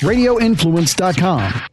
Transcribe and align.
radioinfluence.com. 0.00 1.66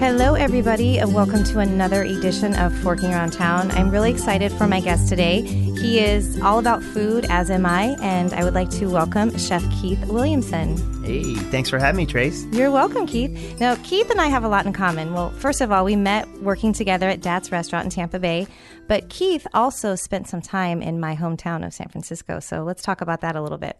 Hello, 0.00 0.34
everybody, 0.34 0.98
and 0.98 1.12
welcome 1.12 1.42
to 1.44 1.58
another 1.58 2.02
edition 2.02 2.54
of 2.54 2.72
Forking 2.78 3.12
Around 3.12 3.32
Town. 3.32 3.70
I'm 3.72 3.90
really 3.90 4.10
excited 4.10 4.52
for 4.52 4.66
my 4.68 4.80
guest 4.80 5.08
today. 5.08 5.42
He 5.80 6.00
is 6.00 6.40
all 6.42 6.58
about 6.58 6.82
food, 6.82 7.24
as 7.30 7.50
am 7.50 7.64
I, 7.64 7.96
and 8.02 8.32
I 8.32 8.42
would 8.42 8.54
like 8.54 8.68
to 8.70 8.86
welcome 8.86 9.36
Chef 9.38 9.62
Keith 9.80 10.04
Williamson. 10.06 10.76
Hey, 11.04 11.36
thanks 11.36 11.70
for 11.70 11.78
having 11.78 11.98
me, 11.98 12.04
Trace. 12.04 12.44
You're 12.50 12.72
welcome, 12.72 13.06
Keith. 13.06 13.60
Now, 13.60 13.76
Keith 13.84 14.10
and 14.10 14.20
I 14.20 14.26
have 14.26 14.42
a 14.42 14.48
lot 14.48 14.66
in 14.66 14.72
common. 14.72 15.14
Well, 15.14 15.30
first 15.30 15.60
of 15.60 15.70
all, 15.70 15.84
we 15.84 15.94
met 15.94 16.28
working 16.42 16.72
together 16.72 17.08
at 17.08 17.20
Dad's 17.20 17.52
Restaurant 17.52 17.84
in 17.84 17.90
Tampa 17.90 18.18
Bay, 18.18 18.48
but 18.88 19.08
Keith 19.08 19.46
also 19.54 19.94
spent 19.94 20.26
some 20.26 20.42
time 20.42 20.82
in 20.82 20.98
my 20.98 21.14
hometown 21.14 21.64
of 21.64 21.72
San 21.72 21.88
Francisco. 21.88 22.40
So 22.40 22.64
let's 22.64 22.82
talk 22.82 23.00
about 23.00 23.20
that 23.20 23.36
a 23.36 23.40
little 23.40 23.58
bit. 23.58 23.78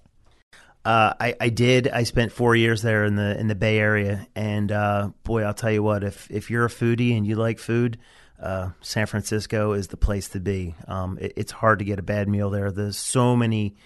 Uh, 0.85 1.15
I, 1.19 1.35
I 1.41 1.49
did. 1.49 1.89
I 1.89 2.05
spent 2.05 2.31
four 2.31 2.55
years 2.55 2.81
there 2.81 3.05
in 3.05 3.17
the 3.17 3.39
in 3.39 3.49
the 3.49 3.57
Bay 3.57 3.79
Area, 3.79 4.29
and 4.37 4.71
uh, 4.71 5.11
boy, 5.25 5.43
I'll 5.43 5.53
tell 5.53 5.73
you 5.73 5.83
what. 5.83 6.05
If 6.05 6.31
if 6.31 6.49
you're 6.49 6.65
a 6.65 6.71
foodie 6.71 7.17
and 7.17 7.27
you 7.27 7.35
like 7.35 7.59
food, 7.59 7.99
uh, 8.41 8.71
San 8.81 9.07
Francisco 9.07 9.73
is 9.73 9.89
the 9.89 9.97
place 9.97 10.29
to 10.31 10.41
be. 10.41 10.75
Um, 10.87 11.19
it, 11.21 11.33
it's 11.37 11.53
hard 11.53 11.79
to 11.81 11.85
get 11.85 11.99
a 11.99 12.03
bad 12.03 12.29
meal 12.29 12.51
there. 12.51 12.71
There's 12.71 12.97
so 12.97 13.37
many 13.37 13.77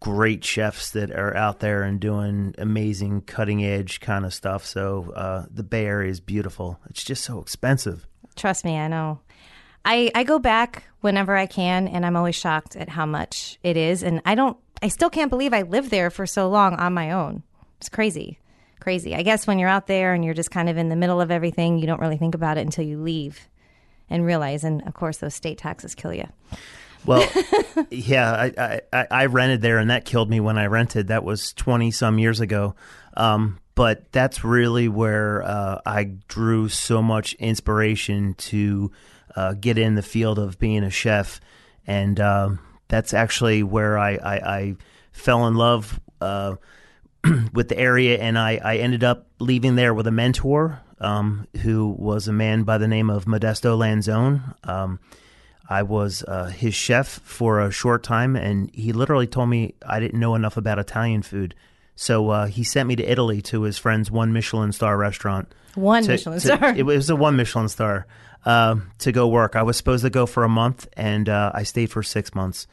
great 0.00 0.44
chefs 0.44 0.90
that 0.90 1.10
are 1.10 1.36
out 1.36 1.60
there 1.60 1.82
and 1.82 2.00
doing 2.00 2.54
amazing, 2.58 3.22
cutting 3.22 3.64
edge 3.64 4.00
kind 4.00 4.24
of 4.24 4.34
stuff. 4.34 4.64
So 4.64 5.12
uh, 5.14 5.46
the 5.50 5.62
Bay 5.62 5.86
Area 5.86 6.10
is 6.10 6.20
beautiful. 6.20 6.78
It's 6.90 7.04
just 7.04 7.24
so 7.24 7.40
expensive. 7.40 8.06
Trust 8.36 8.64
me, 8.64 8.76
I 8.76 8.88
know. 8.88 9.20
I, 9.84 10.10
I 10.14 10.24
go 10.24 10.38
back 10.38 10.84
whenever 11.00 11.36
I 11.36 11.46
can, 11.46 11.88
and 11.88 12.06
I'm 12.06 12.16
always 12.16 12.34
shocked 12.34 12.74
at 12.74 12.88
how 12.88 13.06
much 13.06 13.58
it 13.62 13.76
is. 13.76 14.02
And 14.02 14.22
I 14.24 14.34
don't 14.34 14.56
I 14.82 14.88
still 14.88 15.08
can't 15.08 15.30
believe 15.30 15.54
I 15.54 15.62
lived 15.62 15.90
there 15.90 16.10
for 16.10 16.26
so 16.26 16.48
long 16.48 16.74
on 16.74 16.92
my 16.92 17.12
own. 17.12 17.42
It's 17.78 17.88
crazy. 17.88 18.38
Crazy. 18.80 19.14
I 19.14 19.22
guess 19.22 19.46
when 19.46 19.58
you're 19.58 19.68
out 19.68 19.86
there 19.86 20.12
and 20.12 20.22
you're 20.22 20.34
just 20.34 20.50
kind 20.50 20.68
of 20.68 20.76
in 20.76 20.90
the 20.90 20.96
middle 20.96 21.22
of 21.22 21.30
everything, 21.30 21.78
you 21.78 21.86
don't 21.86 22.00
really 22.00 22.18
think 22.18 22.34
about 22.34 22.58
it 22.58 22.62
until 22.62 22.84
you 22.84 23.00
leave 23.00 23.48
and 24.10 24.24
realize. 24.24 24.64
And 24.64 24.82
of 24.86 24.94
course, 24.94 25.18
those 25.18 25.34
state 25.34 25.58
taxes 25.58 25.94
kill 25.94 26.14
you. 26.14 26.28
Well, 27.06 27.28
yeah, 27.90 28.50
I, 28.56 28.80
I, 28.92 29.06
I, 29.10 29.26
rented 29.26 29.60
there, 29.60 29.78
and 29.78 29.90
that 29.90 30.06
killed 30.06 30.30
me 30.30 30.40
when 30.40 30.56
I 30.56 30.66
rented. 30.66 31.08
That 31.08 31.22
was 31.22 31.52
twenty 31.52 31.90
some 31.90 32.18
years 32.18 32.40
ago. 32.40 32.74
Um, 33.16 33.58
but 33.74 34.10
that's 34.12 34.44
really 34.44 34.88
where 34.88 35.42
uh, 35.42 35.80
I 35.84 36.04
drew 36.28 36.68
so 36.68 37.02
much 37.02 37.34
inspiration 37.34 38.34
to 38.34 38.92
uh, 39.34 39.54
get 39.54 39.78
in 39.78 39.96
the 39.96 40.02
field 40.02 40.38
of 40.38 40.58
being 40.58 40.84
a 40.84 40.90
chef, 40.90 41.40
and 41.86 42.18
um, 42.20 42.60
that's 42.88 43.12
actually 43.12 43.62
where 43.62 43.98
I, 43.98 44.12
I, 44.12 44.34
I 44.34 44.76
fell 45.12 45.46
in 45.46 45.54
love 45.54 45.98
uh, 46.20 46.56
with 47.52 47.68
the 47.68 47.78
area, 47.78 48.18
and 48.18 48.38
I, 48.38 48.60
I 48.62 48.76
ended 48.76 49.02
up 49.02 49.26
leaving 49.40 49.74
there 49.74 49.92
with 49.92 50.06
a 50.06 50.12
mentor 50.12 50.80
um, 51.04 51.46
who 51.62 51.94
was 51.98 52.26
a 52.26 52.32
man 52.32 52.64
by 52.64 52.78
the 52.78 52.88
name 52.88 53.10
of 53.10 53.26
Modesto 53.26 53.76
Lanzone. 53.78 54.54
Um, 54.68 54.98
I 55.68 55.82
was 55.82 56.22
uh, 56.26 56.46
his 56.46 56.74
chef 56.74 57.06
for 57.06 57.60
a 57.60 57.70
short 57.70 58.02
time, 58.02 58.36
and 58.36 58.70
he 58.74 58.92
literally 58.92 59.26
told 59.26 59.48
me 59.48 59.74
I 59.86 60.00
didn't 60.00 60.18
know 60.18 60.34
enough 60.34 60.56
about 60.56 60.78
Italian 60.78 61.22
food. 61.22 61.54
So 61.96 62.30
uh, 62.30 62.46
he 62.46 62.64
sent 62.64 62.88
me 62.88 62.96
to 62.96 63.04
Italy 63.04 63.40
to 63.42 63.62
his 63.62 63.78
friend's 63.78 64.10
one 64.10 64.32
Michelin 64.32 64.72
star 64.72 64.96
restaurant. 64.96 65.54
One 65.74 66.02
to, 66.02 66.10
Michelin 66.10 66.40
to, 66.40 66.46
star. 66.46 66.74
It 66.76 66.84
was 66.84 67.08
a 67.08 67.16
one 67.16 67.36
Michelin 67.36 67.68
star 67.68 68.06
uh, 68.44 68.76
to 68.98 69.12
go 69.12 69.28
work. 69.28 69.56
I 69.56 69.62
was 69.62 69.76
supposed 69.76 70.04
to 70.04 70.10
go 70.10 70.26
for 70.26 70.44
a 70.44 70.48
month, 70.48 70.88
and 70.94 71.28
uh, 71.28 71.52
I 71.54 71.62
stayed 71.62 71.90
for 71.90 72.02
six 72.02 72.34
months. 72.34 72.66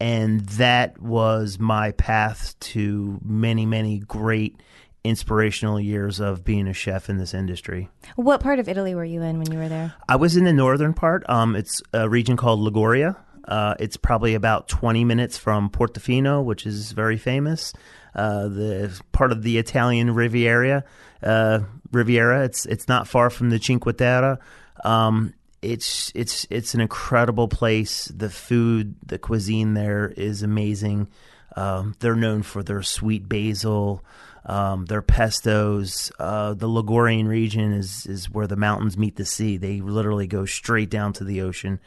And 0.00 0.40
that 0.40 1.00
was 1.00 1.58
my 1.58 1.92
path 1.92 2.58
to 2.60 3.20
many, 3.24 3.64
many 3.64 4.00
great 4.00 4.60
inspirational 5.04 5.78
years 5.78 6.18
of 6.18 6.44
being 6.44 6.66
a 6.66 6.72
chef 6.72 7.08
in 7.10 7.18
this 7.18 7.34
industry. 7.34 7.90
What 8.16 8.40
part 8.40 8.58
of 8.58 8.68
Italy 8.68 8.94
were 8.94 9.04
you 9.04 9.22
in 9.22 9.38
when 9.38 9.52
you 9.52 9.58
were 9.58 9.68
there? 9.68 9.94
I 10.08 10.16
was 10.16 10.36
in 10.36 10.44
the 10.44 10.52
northern 10.52 10.94
part. 10.94 11.28
Um, 11.28 11.54
it's 11.54 11.82
a 11.92 12.08
region 12.08 12.36
called 12.36 12.60
Liguria. 12.60 13.16
Uh, 13.46 13.74
it's 13.78 13.98
probably 13.98 14.34
about 14.34 14.68
20 14.68 15.04
minutes 15.04 15.36
from 15.36 15.68
Portofino, 15.68 16.42
which 16.42 16.66
is 16.66 16.92
very 16.92 17.18
famous. 17.18 17.74
Uh, 18.14 18.48
the 18.48 19.00
part 19.12 19.32
of 19.32 19.42
the 19.42 19.58
Italian 19.58 20.14
Riviera. 20.14 20.84
Uh, 21.22 21.60
Riviera. 21.92 22.44
It's 22.44 22.66
it's 22.66 22.88
not 22.88 23.06
far 23.06 23.30
from 23.30 23.50
the 23.50 23.58
Cinque 23.58 23.96
Terre. 23.96 24.38
Um, 24.84 25.34
it's 25.62 26.12
it's 26.14 26.46
it's 26.50 26.74
an 26.74 26.80
incredible 26.80 27.48
place. 27.48 28.06
The 28.06 28.30
food, 28.30 28.96
the 29.04 29.18
cuisine 29.18 29.74
there 29.74 30.08
is 30.08 30.42
amazing. 30.42 31.08
Um, 31.56 31.94
they're 32.00 32.16
known 32.16 32.42
for 32.42 32.62
their 32.62 32.82
sweet 32.82 33.28
basil, 33.28 34.04
um, 34.46 34.86
their 34.86 35.02
pestos. 35.02 36.10
Uh, 36.18 36.54
the 36.54 36.68
Ligurian 36.68 37.28
region 37.28 37.72
is 37.72 38.06
is 38.06 38.30
where 38.30 38.46
the 38.46 38.56
mountains 38.56 38.98
meet 38.98 39.16
the 39.16 39.24
sea. 39.24 39.56
They 39.56 39.80
literally 39.80 40.26
go 40.26 40.44
straight 40.44 40.90
down 40.90 41.12
to 41.14 41.24
the 41.24 41.42
ocean. 41.42 41.80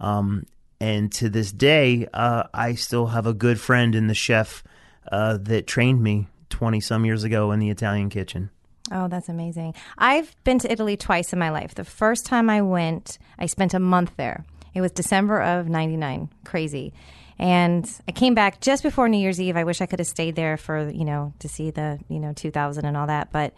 Um, 0.00 0.46
and 0.80 1.10
to 1.12 1.28
this 1.28 1.52
day, 1.52 2.06
uh, 2.12 2.44
I 2.52 2.74
still 2.74 3.06
have 3.06 3.26
a 3.26 3.32
good 3.32 3.58
friend 3.58 3.94
in 3.94 4.06
the 4.06 4.14
chef 4.14 4.62
uh, 5.10 5.38
that 5.42 5.66
trained 5.66 6.02
me 6.02 6.28
twenty 6.50 6.80
some 6.80 7.04
years 7.04 7.24
ago 7.24 7.52
in 7.52 7.60
the 7.60 7.70
Italian 7.70 8.10
kitchen. 8.10 8.50
Oh, 8.92 9.08
that's 9.08 9.30
amazing. 9.30 9.74
I've 9.96 10.36
been 10.44 10.58
to 10.58 10.70
Italy 10.70 10.96
twice 10.96 11.32
in 11.32 11.38
my 11.38 11.48
life. 11.48 11.74
The 11.74 11.84
first 11.84 12.26
time 12.26 12.50
I 12.50 12.60
went, 12.60 13.18
I 13.38 13.46
spent 13.46 13.72
a 13.72 13.80
month 13.80 14.12
there. 14.18 14.44
It 14.74 14.82
was 14.82 14.92
December 14.92 15.40
of 15.40 15.68
99. 15.68 16.28
Crazy. 16.44 16.92
And 17.38 17.90
I 18.08 18.12
came 18.12 18.34
back 18.34 18.60
just 18.60 18.82
before 18.82 19.08
New 19.08 19.18
Year's 19.18 19.40
Eve. 19.40 19.56
I 19.56 19.64
wish 19.64 19.80
I 19.80 19.86
could 19.86 19.98
have 19.98 20.08
stayed 20.08 20.36
there 20.36 20.56
for, 20.56 20.88
you 20.88 21.04
know, 21.04 21.32
to 21.40 21.48
see 21.48 21.70
the, 21.70 21.98
you 22.08 22.20
know, 22.20 22.32
2000 22.32 22.84
and 22.84 22.96
all 22.96 23.06
that, 23.06 23.32
but 23.32 23.54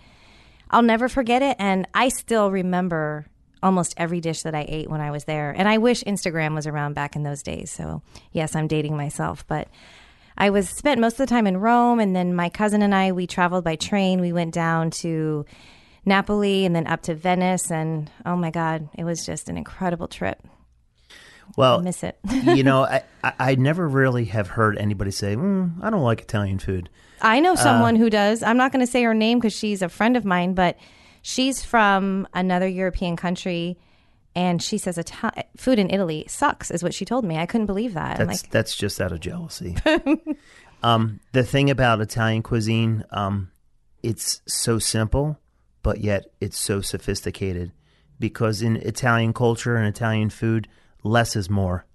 I'll 0.71 0.83
never 0.83 1.09
forget 1.09 1.43
it 1.43 1.57
and 1.59 1.87
I 1.95 2.09
still 2.09 2.51
remember 2.51 3.27
almost 3.63 3.95
every 3.97 4.21
dish 4.21 4.43
that 4.43 4.55
I 4.55 4.65
ate 4.69 4.91
when 4.91 5.01
I 5.01 5.11
was 5.11 5.25
there. 5.25 5.51
And 5.51 5.69
I 5.69 5.79
wish 5.79 6.03
Instagram 6.05 6.55
was 6.55 6.67
around 6.67 6.95
back 6.95 7.17
in 7.17 7.23
those 7.23 7.43
days. 7.43 7.71
So, 7.71 8.03
yes, 8.33 8.55
I'm 8.55 8.69
dating 8.69 8.97
myself, 8.97 9.47
but 9.47 9.69
I 10.39 10.51
was 10.51 10.69
spent 10.69 11.01
most 11.01 11.15
of 11.15 11.19
the 11.19 11.27
time 11.27 11.47
in 11.47 11.57
Rome, 11.57 11.99
and 11.99 12.15
then 12.15 12.35
my 12.35 12.49
cousin 12.49 12.83
and 12.83 12.95
I 12.95 13.13
we 13.13 13.27
traveled 13.27 13.65
by 13.65 13.77
train. 13.77 14.21
We 14.21 14.33
went 14.33 14.53
down 14.53 14.91
to 15.03 15.47
Napoli 16.05 16.67
and 16.67 16.77
then 16.77 16.87
up 16.87 17.03
to 17.03 17.15
Venice, 17.15 17.71
and 17.71 18.11
oh 18.27 18.37
my 18.37 18.51
God, 18.51 18.89
it 18.99 19.05
was 19.05 19.25
just 19.25 19.49
an 19.49 19.57
incredible 19.57 20.09
trip. 20.09 20.43
Well, 21.57 21.79
I 21.79 21.83
miss 21.83 22.03
it. 22.03 22.19
you 22.31 22.63
know, 22.65 22.85
I, 22.85 23.03
I 23.23 23.55
never 23.55 23.89
really 23.89 24.27
have 24.27 24.49
heard 24.49 24.79
anybody 24.79 25.11
say, 25.11 25.37
mm, 25.37 25.73
"I 25.83 25.91
don't 25.91 26.03
like 26.03 26.21
Italian 26.21 26.59
food." 26.59 26.89
I 27.23 27.41
know 27.41 27.55
someone 27.55 27.97
uh, 27.97 27.99
who 27.99 28.11
does. 28.11 28.43
I'm 28.43 28.57
not 28.57 28.73
going 28.73 28.85
to 28.85 28.91
say 28.91 29.03
her 29.03 29.15
name 29.15 29.39
because 29.39 29.55
she's 29.55 29.83
a 29.83 29.89
friend 29.89 30.17
of 30.17 30.25
mine, 30.25 30.55
but 30.55 30.77
she's 31.23 31.65
from 31.65 32.29
another 32.35 32.69
European 32.69 33.17
country 33.17 33.79
and 34.37 34.63
she 34.63 34.77
says 34.77 35.03
food 35.57 35.79
in 35.79 35.89
Italy 35.89 36.27
sucks, 36.29 36.71
is 36.71 36.83
what 36.83 36.93
she 36.93 37.07
told 37.07 37.25
me. 37.25 37.39
I 37.39 37.47
couldn't 37.47 37.67
believe 37.67 37.95
that. 37.95 38.19
That's 38.19 38.43
like, 38.43 38.51
that's 38.51 38.77
just 38.77 39.01
out 39.01 39.11
of 39.11 39.21
jealousy. 39.21 39.77
um, 40.83 41.21
the 41.33 41.43
thing 41.43 41.71
about 41.71 42.03
Italian 42.03 42.43
cuisine, 42.43 43.03
um, 43.11 43.51
it's 44.03 44.43
so 44.47 44.79
simple, 44.79 45.41
but 45.83 46.03
yet 46.03 46.27
it's 46.39 46.59
so 46.59 46.83
sophisticated. 46.83 47.73
Because 48.21 48.61
in 48.61 48.77
Italian 48.77 49.33
culture 49.33 49.77
and 49.77 49.89
Italian 49.89 50.29
food, 50.29 50.69
less 51.07 51.37
is 51.37 51.49
more. 51.49 51.87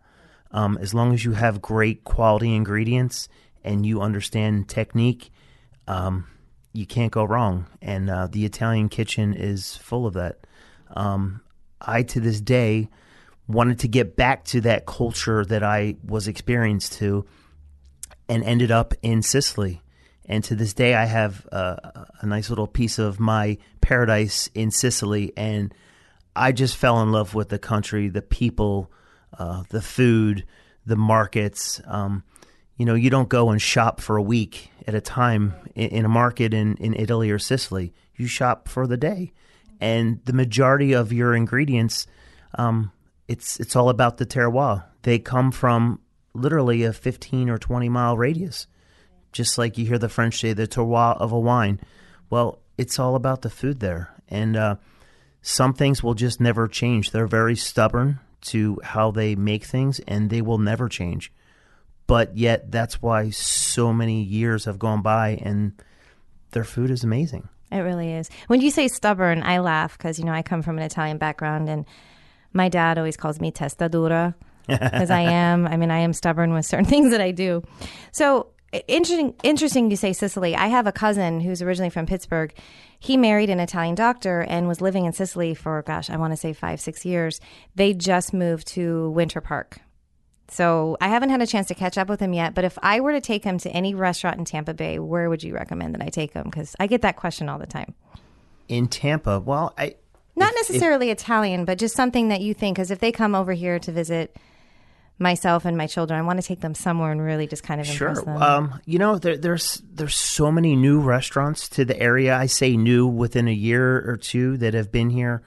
Um, 0.51 0.77
as 0.81 0.93
long 0.93 1.13
as 1.13 1.23
you 1.23 1.33
have 1.33 1.61
great 1.61 2.03
quality 2.03 2.55
ingredients 2.55 3.29
and 3.63 3.85
you 3.85 4.01
understand 4.01 4.67
technique, 4.67 5.31
um, 5.87 6.27
you 6.73 6.85
can't 6.85 7.11
go 7.11 7.23
wrong. 7.23 7.67
And 7.81 8.09
uh, 8.09 8.27
the 8.27 8.45
Italian 8.45 8.89
kitchen 8.89 9.33
is 9.33 9.77
full 9.77 10.05
of 10.05 10.13
that. 10.13 10.39
Um, 10.93 11.41
I 11.79 12.03
to 12.03 12.19
this 12.19 12.41
day 12.41 12.89
wanted 13.47 13.79
to 13.79 13.87
get 13.87 14.15
back 14.15 14.45
to 14.45 14.61
that 14.61 14.85
culture 14.85 15.45
that 15.45 15.63
I 15.63 15.95
was 16.03 16.27
experienced 16.27 16.93
to 16.93 17.25
and 18.29 18.43
ended 18.43 18.71
up 18.71 18.93
in 19.01 19.21
Sicily. 19.21 19.81
And 20.25 20.43
to 20.45 20.55
this 20.55 20.73
day, 20.73 20.93
I 20.93 21.05
have 21.05 21.45
a 21.51 22.07
nice 22.23 22.49
little 22.49 22.67
piece 22.67 22.99
of 22.99 23.19
my 23.19 23.57
paradise 23.81 24.49
in 24.53 24.71
Sicily. 24.71 25.33
And 25.35 25.73
I 26.35 26.53
just 26.53 26.77
fell 26.77 27.01
in 27.01 27.11
love 27.11 27.35
with 27.35 27.49
the 27.49 27.59
country, 27.59 28.07
the 28.07 28.21
people, 28.21 28.91
uh, 29.37 29.63
the 29.69 29.81
food, 29.81 30.45
the 30.85 30.95
markets. 30.95 31.81
Um, 31.85 32.23
you 32.77 32.85
know, 32.85 32.95
you 32.95 33.09
don't 33.09 33.29
go 33.29 33.49
and 33.49 33.61
shop 33.61 34.01
for 34.01 34.17
a 34.17 34.21
week 34.21 34.71
at 34.87 34.95
a 34.95 35.01
time 35.01 35.53
in, 35.75 35.89
in 35.89 36.05
a 36.05 36.09
market 36.09 36.53
in, 36.53 36.75
in 36.77 36.93
Italy 36.93 37.29
or 37.29 37.39
Sicily. 37.39 37.93
You 38.15 38.27
shop 38.27 38.67
for 38.67 38.87
the 38.87 38.97
day 38.97 39.33
and 39.81 40.23
the 40.25 40.33
majority 40.33 40.93
of 40.93 41.11
your 41.11 41.33
ingredients, 41.33 42.05
um, 42.55 42.91
it's 43.27 43.59
it's 43.59 43.75
all 43.75 43.89
about 43.89 44.17
the 44.17 44.25
terroir. 44.25 44.85
They 45.01 45.17
come 45.19 45.51
from 45.51 45.99
literally 46.33 46.83
a 46.83 46.93
15 46.93 47.49
or 47.49 47.57
20 47.57 47.89
mile 47.89 48.15
radius, 48.15 48.67
just 49.33 49.57
like 49.57 49.77
you 49.77 49.85
hear 49.85 49.97
the 49.97 50.07
French 50.07 50.39
say 50.39 50.53
the 50.53 50.67
terroir 50.67 51.19
of 51.19 51.31
a 51.31 51.39
wine. 51.39 51.79
Well, 52.29 52.59
it's 52.77 52.99
all 52.99 53.15
about 53.15 53.41
the 53.41 53.49
food 53.49 53.79
there, 53.79 54.13
and 54.29 54.55
uh, 54.55 54.75
some 55.41 55.73
things 55.73 56.03
will 56.03 56.13
just 56.13 56.39
never 56.39 56.67
change. 56.67 57.11
They're 57.11 57.27
very 57.27 57.55
stubborn. 57.55 58.19
To 58.41 58.79
how 58.83 59.11
they 59.11 59.35
make 59.35 59.63
things, 59.63 59.99
and 60.07 60.29
they 60.29 60.41
will 60.41 60.57
never 60.57 60.89
change. 60.89 61.31
But 62.07 62.35
yet, 62.37 62.71
that's 62.71 63.01
why 63.01 63.29
so 63.29 63.93
many 63.93 64.21
years 64.21 64.65
have 64.65 64.79
gone 64.79 65.01
by, 65.01 65.39
and 65.41 65.73
their 66.51 66.63
food 66.63 66.91
is 66.91 67.03
amazing. 67.03 67.47
It 67.71 67.79
really 67.79 68.11
is. 68.11 68.29
When 68.47 68.59
you 68.59 68.69
say 68.69 68.87
stubborn, 68.89 69.43
I 69.43 69.59
laugh 69.59 69.97
because 69.97 70.19
you 70.19 70.25
know 70.25 70.33
I 70.33 70.41
come 70.41 70.61
from 70.61 70.77
an 70.77 70.83
Italian 70.83 71.17
background, 71.17 71.69
and 71.69 71.85
my 72.53 72.67
dad 72.67 72.97
always 72.97 73.15
calls 73.15 73.39
me 73.39 73.51
testa 73.51 73.87
dura 73.87 74.35
because 74.67 75.09
I 75.09 75.21
am. 75.31 75.67
I 75.67 75.77
mean, 75.77 75.91
I 75.91 75.99
am 75.99 76.13
stubborn 76.13 76.53
with 76.53 76.65
certain 76.65 76.85
things 76.93 77.11
that 77.11 77.21
I 77.21 77.31
do. 77.31 77.63
So 78.11 78.47
interesting. 78.71 79.35
Interesting 79.43 79.89
you 79.89 79.97
say 79.97 80.13
Sicily. 80.13 80.55
I 80.55 80.67
have 80.67 80.87
a 80.87 80.91
cousin 80.91 81.41
who's 81.41 81.61
originally 81.61 81.89
from 81.89 82.05
Pittsburgh. 82.05 82.53
He 82.99 83.17
married 83.17 83.49
an 83.49 83.59
Italian 83.59 83.95
doctor 83.95 84.41
and 84.41 84.67
was 84.67 84.81
living 84.81 85.05
in 85.05 85.13
Sicily 85.13 85.53
for 85.53 85.81
gosh, 85.81 86.09
I 86.09 86.17
want 86.17 86.33
to 86.33 86.37
say 86.37 86.53
five, 86.53 86.79
six 86.79 87.05
years. 87.05 87.41
They 87.75 87.93
just 87.93 88.33
moved 88.33 88.67
to 88.69 89.09
Winter 89.11 89.41
Park. 89.41 89.79
So 90.51 90.97
I 90.99 91.07
haven't 91.07 91.29
had 91.29 91.41
a 91.41 91.47
chance 91.47 91.69
to 91.69 91.75
catch 91.75 91.97
up 91.97 92.09
with 92.09 92.19
him 92.19 92.33
yet. 92.33 92.53
But 92.53 92.65
if 92.65 92.77
I 92.83 92.99
were 92.99 93.13
to 93.13 93.21
take 93.21 93.43
him 93.43 93.57
to 93.59 93.69
any 93.69 93.95
restaurant 93.95 94.37
in 94.37 94.43
Tampa 94.43 94.73
Bay, 94.73 94.99
where 94.99 95.29
would 95.29 95.43
you 95.43 95.53
recommend 95.53 95.95
that 95.95 96.01
I 96.01 96.09
take 96.09 96.33
him? 96.33 96.43
Because 96.43 96.75
I 96.77 96.87
get 96.87 97.03
that 97.03 97.15
question 97.15 97.47
all 97.47 97.57
the 97.57 97.65
time. 97.65 97.95
In 98.67 98.87
Tampa, 98.87 99.39
well, 99.39 99.73
I 99.77 99.95
not 100.35 100.49
if, 100.49 100.55
necessarily 100.55 101.09
if, 101.09 101.19
Italian, 101.19 101.63
but 101.63 101.77
just 101.77 101.95
something 101.95 102.27
that 102.27 102.41
you 102.41 102.53
think. 102.53 102.75
Because 102.75 102.91
if 102.91 102.99
they 102.99 103.13
come 103.13 103.33
over 103.33 103.53
here 103.53 103.79
to 103.79 103.91
visit 103.93 104.35
myself 105.21 105.65
and 105.65 105.77
my 105.77 105.87
children, 105.87 106.19
I 106.19 106.23
want 106.23 106.41
to 106.41 106.47
take 106.47 106.59
them 106.59 106.73
somewhere 106.73 107.11
and 107.11 107.21
really 107.21 107.47
just 107.47 107.63
kind 107.63 107.79
of 107.79 107.87
sure. 107.87 108.13
them. 108.13 108.41
Um, 108.41 108.81
you 108.85 108.99
know, 108.99 109.17
there, 109.17 109.37
there's 109.37 109.81
there's 109.93 110.15
so 110.15 110.51
many 110.51 110.75
new 110.75 110.99
restaurants 110.99 111.69
to 111.69 111.85
the 111.85 111.97
area. 111.99 112.35
I 112.35 112.47
say 112.47 112.75
new 112.75 113.07
within 113.07 113.47
a 113.47 113.53
year 113.53 114.09
or 114.09 114.17
two 114.17 114.57
that 114.57 114.73
have 114.73 114.91
been 114.91 115.09
here. 115.09 115.43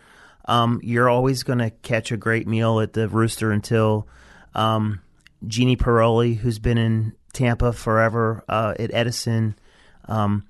Um, 0.46 0.80
you're 0.82 1.08
always 1.08 1.42
going 1.42 1.58
to 1.58 1.70
catch 1.70 2.12
a 2.12 2.16
great 2.16 2.46
meal 2.46 2.80
at 2.80 2.92
the 2.92 3.08
Rooster 3.08 3.50
until 3.50 4.06
um, 4.54 5.00
Jeannie 5.46 5.76
Pierola, 5.76 6.36
who's 6.36 6.58
been 6.58 6.78
in 6.78 7.14
Tampa 7.32 7.72
forever 7.72 8.44
uh, 8.48 8.74
at 8.78 8.92
Edison. 8.92 9.56
Um, 10.06 10.46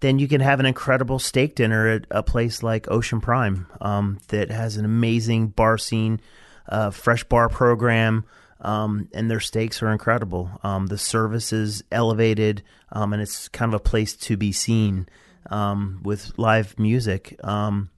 then 0.00 0.18
you 0.18 0.28
can 0.28 0.40
have 0.40 0.60
an 0.60 0.66
incredible 0.66 1.18
steak 1.18 1.54
dinner 1.54 1.88
at 1.88 2.06
a 2.10 2.22
place 2.22 2.62
like 2.62 2.90
Ocean 2.90 3.20
Prime 3.20 3.66
um, 3.80 4.18
that 4.28 4.50
has 4.50 4.76
an 4.76 4.84
amazing 4.84 5.48
bar 5.48 5.78
scene, 5.78 6.20
uh, 6.68 6.90
fresh 6.90 7.24
bar 7.24 7.48
program, 7.48 8.24
um, 8.64 9.08
and 9.12 9.30
their 9.30 9.40
stakes 9.40 9.82
are 9.82 9.92
incredible. 9.92 10.50
Um, 10.62 10.86
the 10.86 10.98
service 10.98 11.52
is 11.52 11.84
elevated, 11.92 12.62
um, 12.90 13.12
and 13.12 13.20
it's 13.20 13.48
kind 13.48 13.72
of 13.72 13.80
a 13.80 13.84
place 13.84 14.16
to 14.16 14.36
be 14.36 14.52
seen 14.52 15.06
um, 15.50 16.00
with 16.02 16.32
live 16.38 16.78
music. 16.78 17.38
Um, 17.44 17.90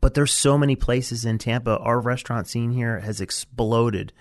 but 0.00 0.14
there's 0.14 0.32
so 0.32 0.56
many 0.56 0.76
places 0.76 1.24
in 1.24 1.38
Tampa. 1.38 1.78
Our 1.78 2.00
restaurant 2.00 2.46
scene 2.46 2.70
here 2.70 3.00
has 3.00 3.20
exploded. 3.20 4.12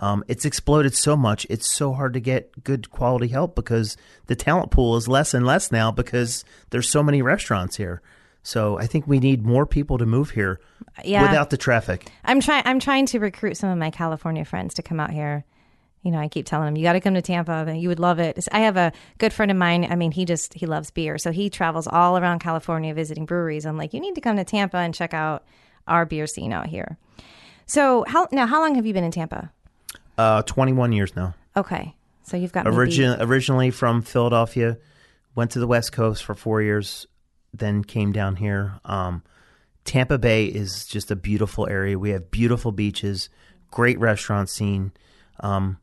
Um, 0.00 0.24
it's 0.28 0.44
exploded 0.44 0.94
so 0.94 1.16
much. 1.16 1.46
It's 1.50 1.70
so 1.70 1.92
hard 1.92 2.14
to 2.14 2.20
get 2.20 2.64
good 2.64 2.90
quality 2.90 3.28
help 3.28 3.54
because 3.54 3.96
the 4.26 4.36
talent 4.36 4.70
pool 4.70 4.96
is 4.96 5.08
less 5.08 5.34
and 5.34 5.44
less 5.44 5.70
now 5.70 5.90
because 5.90 6.44
there's 6.70 6.88
so 6.88 7.02
many 7.02 7.20
restaurants 7.20 7.76
here. 7.76 8.00
So 8.48 8.78
I 8.78 8.86
think 8.86 9.06
we 9.06 9.18
need 9.18 9.44
more 9.44 9.66
people 9.66 9.98
to 9.98 10.06
move 10.06 10.30
here 10.30 10.58
yeah. 11.04 11.20
without 11.20 11.50
the 11.50 11.58
traffic. 11.58 12.10
I'm 12.24 12.40
trying. 12.40 12.62
I'm 12.64 12.80
trying 12.80 13.04
to 13.04 13.18
recruit 13.18 13.58
some 13.58 13.68
of 13.68 13.76
my 13.76 13.90
California 13.90 14.42
friends 14.46 14.72
to 14.74 14.82
come 14.82 14.98
out 14.98 15.10
here. 15.10 15.44
You 16.00 16.12
know, 16.12 16.18
I 16.18 16.28
keep 16.28 16.46
telling 16.46 16.64
them 16.64 16.74
you 16.74 16.82
got 16.82 16.94
to 16.94 17.00
come 17.00 17.12
to 17.12 17.20
Tampa. 17.20 17.76
You 17.76 17.90
would 17.90 18.00
love 18.00 18.18
it. 18.18 18.48
I 18.50 18.60
have 18.60 18.78
a 18.78 18.90
good 19.18 19.34
friend 19.34 19.50
of 19.50 19.58
mine. 19.58 19.86
I 19.90 19.96
mean, 19.96 20.12
he 20.12 20.24
just 20.24 20.54
he 20.54 20.64
loves 20.64 20.90
beer, 20.90 21.18
so 21.18 21.30
he 21.30 21.50
travels 21.50 21.86
all 21.86 22.16
around 22.16 22.38
California 22.38 22.94
visiting 22.94 23.26
breweries. 23.26 23.66
I'm 23.66 23.76
like, 23.76 23.92
you 23.92 24.00
need 24.00 24.14
to 24.14 24.22
come 24.22 24.36
to 24.38 24.44
Tampa 24.44 24.78
and 24.78 24.94
check 24.94 25.12
out 25.12 25.44
our 25.86 26.06
beer 26.06 26.26
scene 26.26 26.54
out 26.54 26.68
here. 26.68 26.96
So 27.66 28.06
how 28.08 28.28
now? 28.32 28.46
How 28.46 28.62
long 28.62 28.76
have 28.76 28.86
you 28.86 28.94
been 28.94 29.04
in 29.04 29.10
Tampa? 29.10 29.52
Uh, 30.16 30.40
21 30.40 30.92
years 30.92 31.14
now. 31.14 31.34
Okay. 31.54 31.94
So 32.22 32.38
you've 32.38 32.52
got 32.52 32.66
Origin- 32.66 33.20
originally 33.20 33.70
from 33.70 34.00
Philadelphia, 34.00 34.78
went 35.34 35.50
to 35.50 35.58
the 35.58 35.66
West 35.66 35.92
Coast 35.92 36.24
for 36.24 36.34
four 36.34 36.62
years, 36.62 37.06
then 37.52 37.84
came 37.84 38.12
down 38.12 38.36
here. 38.36 38.80
Um, 38.84 39.22
Tampa 39.84 40.18
Bay 40.18 40.46
is 40.46 40.84
just 40.84 41.10
a 41.10 41.16
beautiful 41.16 41.66
area. 41.66 41.98
We 41.98 42.10
have 42.10 42.30
beautiful 42.30 42.72
beaches, 42.72 43.30
great 43.70 43.98
restaurant 43.98 44.50
scene. 44.50 44.92
Um, 45.40 45.78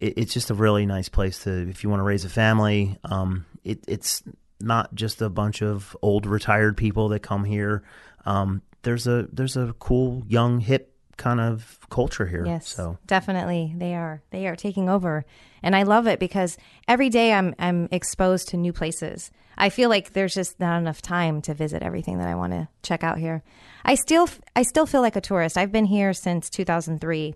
it, 0.00 0.14
it's 0.16 0.32
just 0.32 0.50
a 0.50 0.54
really 0.54 0.86
nice 0.86 1.08
place 1.08 1.44
to 1.44 1.68
if 1.68 1.82
you 1.84 1.90
want 1.90 2.00
to 2.00 2.04
raise 2.04 2.24
a 2.24 2.30
family. 2.30 2.98
Um, 3.04 3.44
it, 3.64 3.84
it's 3.86 4.22
not 4.60 4.94
just 4.94 5.20
a 5.20 5.28
bunch 5.28 5.62
of 5.62 5.96
old 6.02 6.26
retired 6.26 6.76
people 6.76 7.08
that 7.10 7.20
come 7.20 7.44
here. 7.44 7.82
Um, 8.24 8.62
there's 8.82 9.06
a 9.06 9.28
there's 9.32 9.56
a 9.56 9.74
cool 9.78 10.22
young 10.26 10.60
hip 10.60 10.94
kind 11.16 11.40
of 11.40 11.78
culture 11.90 12.26
here. 12.26 12.46
Yes, 12.46 12.68
so 12.68 12.98
definitely 13.06 13.74
they 13.76 13.94
are. 13.94 14.22
They 14.30 14.46
are 14.46 14.56
taking 14.56 14.88
over, 14.88 15.24
and 15.62 15.76
I 15.76 15.82
love 15.82 16.06
it 16.06 16.18
because 16.18 16.56
every 16.86 17.10
day 17.10 17.32
I'm 17.32 17.54
I'm 17.58 17.88
exposed 17.90 18.48
to 18.48 18.56
new 18.56 18.72
places. 18.72 19.30
I 19.58 19.70
feel 19.70 19.90
like 19.90 20.12
there's 20.12 20.34
just 20.34 20.60
not 20.60 20.78
enough 20.78 21.02
time 21.02 21.42
to 21.42 21.52
visit 21.52 21.82
everything 21.82 22.18
that 22.18 22.28
I 22.28 22.36
want 22.36 22.52
to 22.52 22.68
check 22.82 23.02
out 23.02 23.18
here. 23.18 23.42
I 23.84 23.96
still 23.96 24.28
I 24.54 24.62
still 24.62 24.86
feel 24.86 25.00
like 25.00 25.16
a 25.16 25.20
tourist. 25.20 25.58
I've 25.58 25.72
been 25.72 25.84
here 25.84 26.12
since 26.12 26.48
2003. 26.48 27.34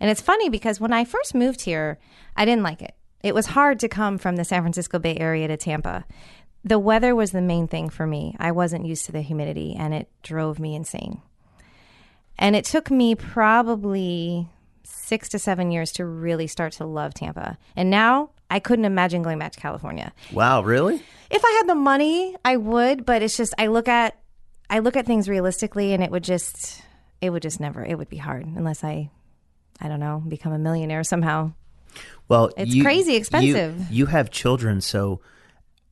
And 0.00 0.10
it's 0.10 0.20
funny 0.20 0.48
because 0.50 0.80
when 0.80 0.92
I 0.92 1.04
first 1.04 1.34
moved 1.34 1.62
here, 1.62 1.98
I 2.36 2.44
didn't 2.44 2.64
like 2.64 2.82
it. 2.82 2.94
It 3.22 3.34
was 3.34 3.46
hard 3.46 3.78
to 3.80 3.88
come 3.88 4.18
from 4.18 4.36
the 4.36 4.44
San 4.44 4.62
Francisco 4.62 4.98
Bay 4.98 5.16
Area 5.16 5.48
to 5.48 5.56
Tampa. 5.56 6.04
The 6.64 6.78
weather 6.80 7.14
was 7.14 7.30
the 7.30 7.40
main 7.40 7.68
thing 7.68 7.88
for 7.90 8.06
me. 8.06 8.34
I 8.38 8.50
wasn't 8.50 8.84
used 8.84 9.06
to 9.06 9.12
the 9.12 9.22
humidity 9.22 9.76
and 9.78 9.94
it 9.94 10.10
drove 10.22 10.58
me 10.58 10.74
insane. 10.74 11.22
And 12.38 12.56
it 12.56 12.64
took 12.64 12.90
me 12.90 13.14
probably 13.14 14.48
six 14.82 15.28
to 15.30 15.38
seven 15.38 15.70
years 15.70 15.92
to 15.92 16.04
really 16.04 16.48
start 16.48 16.72
to 16.74 16.84
love 16.84 17.14
Tampa. 17.14 17.56
And 17.76 17.88
now 17.88 18.30
I 18.50 18.60
couldn't 18.60 18.84
imagine 18.84 19.22
going 19.22 19.38
back 19.38 19.52
to 19.52 19.60
California. 19.60 20.12
Wow, 20.32 20.62
really? 20.62 21.02
If 21.30 21.44
I 21.44 21.50
had 21.58 21.68
the 21.68 21.74
money, 21.74 22.36
I 22.44 22.56
would, 22.56 23.04
but 23.04 23.22
it's 23.22 23.36
just 23.36 23.54
I 23.58 23.66
look 23.66 23.88
at 23.88 24.18
I 24.70 24.80
look 24.80 24.96
at 24.96 25.06
things 25.06 25.28
realistically 25.28 25.92
and 25.92 26.02
it 26.02 26.10
would 26.10 26.24
just 26.24 26.82
it 27.20 27.30
would 27.30 27.42
just 27.42 27.60
never 27.60 27.84
it 27.84 27.96
would 27.96 28.08
be 28.08 28.16
hard 28.16 28.46
unless 28.46 28.84
I 28.84 29.10
I 29.80 29.88
don't 29.88 30.00
know, 30.00 30.22
become 30.26 30.52
a 30.52 30.58
millionaire 30.58 31.04
somehow. 31.04 31.52
Well, 32.28 32.50
it's 32.56 32.74
you, 32.74 32.82
crazy 32.82 33.16
expensive. 33.16 33.78
You, 33.78 33.86
you 33.90 34.06
have 34.06 34.30
children, 34.30 34.80
so 34.80 35.20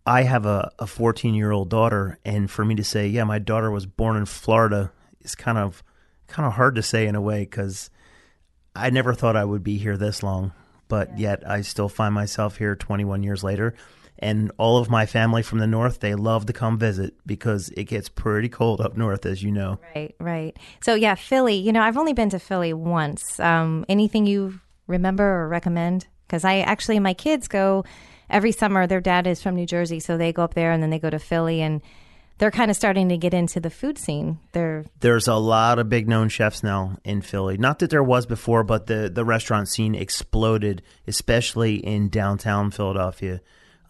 I 0.07 0.23
have 0.23 0.47
a 0.47 0.71
14 0.87 1.35
year 1.35 1.51
old 1.51 1.71
daughter, 1.71 2.19
and 2.25 2.51
for 2.51 2.65
me 2.65 2.75
to 2.77 2.85
say, 2.85 3.09
yeah, 3.09 3.25
my 3.25 3.39
daughter 3.39 3.71
was 3.71 3.87
born 3.87 4.17
in 4.17 4.27
Florida 4.27 4.93
is 5.21 5.35
kind 5.35 5.59
of 5.59 5.83
kind 6.27 6.47
of 6.47 6.55
hard 6.55 6.75
to 6.75 6.83
say 6.83 7.07
in 7.07 7.15
a 7.15 7.21
way 7.21 7.41
because 7.41 7.91
I 8.75 8.91
never 8.91 9.15
thought 9.15 9.37
I 9.37 9.45
would 9.45 9.63
be 9.63 9.79
here 9.79 9.97
this 9.97 10.23
long, 10.23 10.53
but 10.89 11.19
yeah. 11.19 11.31
yet 11.31 11.51
I 11.51 11.63
still 11.63 11.89
find 11.89 12.15
myself 12.15 12.59
here 12.59 12.77
21 12.77 13.23
years 13.23 13.43
later. 13.43 13.75
And 14.19 14.53
all 14.59 14.79
of 14.79 14.89
my 14.89 15.07
family 15.07 15.43
from 15.43 15.59
the 15.59 15.67
north, 15.67 16.01
they 16.01 16.15
love 16.15 16.47
to 16.47 16.53
come 16.53 16.79
visit 16.79 17.15
because 17.27 17.71
it 17.71 17.85
gets 17.85 18.09
pretty 18.09 18.49
cold 18.49 18.81
up 18.81 18.97
north, 18.97 19.27
as 19.27 19.43
you 19.43 19.51
know. 19.51 19.81
Right, 19.95 20.15
right. 20.21 20.57
So, 20.83 20.95
yeah, 20.95 21.17
Philly, 21.17 21.57
you 21.57 21.73
know, 21.73 21.83
I've 21.83 21.99
only 21.99 22.13
been 22.13 22.31
to 22.31 22.39
Philly 22.39 22.73
once. 22.73 23.41
Um, 23.41 23.85
anything 23.89 24.27
you 24.27 24.61
remember 24.87 25.25
or 25.25 25.49
recommend? 25.49 26.07
Because 26.27 26.45
I 26.45 26.61
actually, 26.61 27.01
my 27.01 27.13
kids 27.13 27.49
go 27.49 27.85
every 28.31 28.53
summer. 28.53 28.87
Their 28.87 29.01
dad 29.01 29.27
is 29.27 29.43
from 29.43 29.57
New 29.57 29.67
Jersey, 29.67 29.99
so 29.99 30.17
they 30.17 30.33
go 30.33 30.45
up 30.45 30.55
there 30.55 30.71
and 30.71 30.83
then 30.83 30.91
they 30.91 31.01
go 31.01 31.11
to 31.11 31.19
Philly. 31.19 31.61
And 31.61 31.83
they're 32.39 32.51
kind 32.51 32.71
of 32.71 32.77
starting 32.77 33.09
to 33.11 33.17
get 33.17 33.33
into 33.33 33.61
the 33.61 33.71
food 33.71 33.99
scene. 33.99 34.39
They're 34.53 34.85
there's 35.01 35.29
a 35.29 35.35
lot 35.35 35.79
of 35.79 35.89
big 35.89 36.09
known 36.09 36.29
chefs 36.29 36.63
now 36.63 36.99
in 37.05 37.23
Philly. 37.23 37.57
Not 37.57 37.79
that 37.79 37.91
there 37.91 38.03
was 38.03 38.27
before, 38.27 38.65
but 38.65 38.87
the 38.87 39.11
the 39.13 39.25
restaurant 39.25 39.69
scene 39.69 39.95
exploded, 39.95 40.83
especially 41.07 41.77
in 41.77 42.09
downtown 42.09 42.71
Philadelphia. 42.71 43.41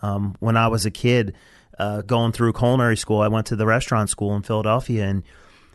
Um, 0.03 0.37
when 0.41 0.57
I 0.57 0.69
was 0.69 0.85
a 0.85 0.91
kid, 0.91 1.35
uh, 1.79 2.03
going 2.03 2.33
through 2.33 2.53
culinary 2.53 2.97
school, 2.97 3.21
I 3.21 3.29
went 3.29 3.47
to 3.47 3.57
the 3.57 3.67
restaurant 3.67 4.11
school 4.11 4.37
in 4.37 4.43
Philadelphia, 4.43 5.07
and 5.07 5.23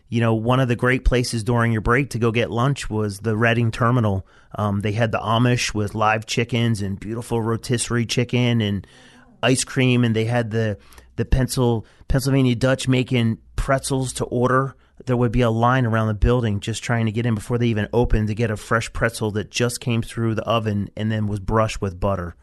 you 0.08 0.22
know 0.22 0.36
one 0.36 0.60
of 0.60 0.68
the 0.68 0.76
great 0.76 1.06
places 1.06 1.44
during 1.44 1.72
your 1.72 1.82
break 1.82 2.12
to 2.12 2.20
go 2.20 2.32
get 2.32 2.52
lunch 2.52 2.90
was 2.90 3.20
the 3.20 3.36
Reading 3.36 3.72
Terminal. 3.72 4.28
Um, 4.56 4.82
they 4.82 4.92
had 4.92 5.12
the 5.12 5.20
Amish 5.20 5.74
with 5.74 5.96
live 5.96 6.28
chickens 6.28 6.82
and 6.82 7.00
beautiful 7.00 7.42
rotisserie 7.42 8.06
chicken 8.06 8.62
and 8.62 8.86
ice 9.42 9.64
cream, 9.64 10.04
and 10.04 10.16
they 10.16 10.26
had 10.26 10.52
the 10.52 10.78
the 11.20 11.26
pencil 11.26 11.86
Pennsylvania 12.08 12.56
Dutch 12.56 12.88
making 12.88 13.40
pretzels 13.58 14.14
to 14.14 14.26
order. 14.26 14.74
There 15.06 15.18
would 15.18 15.34
be 15.34 15.42
a 15.42 15.50
line 15.50 15.86
around 15.86 16.08
the 16.08 16.14
building 16.14 16.62
just 16.62 16.82
trying 16.82 17.08
to 17.08 17.12
get 17.12 17.26
in 17.26 17.36
before 17.36 17.58
they 17.58 17.68
even 17.68 17.90
opened 17.92 18.30
to 18.30 18.36
get 18.36 18.50
a 18.50 18.56
fresh 18.56 18.92
pretzel 18.94 19.30
that 19.32 19.52
just 19.52 19.82
came 19.82 20.02
through 20.02 20.36
the 20.36 20.44
oven 20.44 20.90
and 20.96 21.12
then 21.12 21.28
was 21.28 21.42
brushed 21.42 21.82
with 21.82 22.00
butter. 22.00 22.36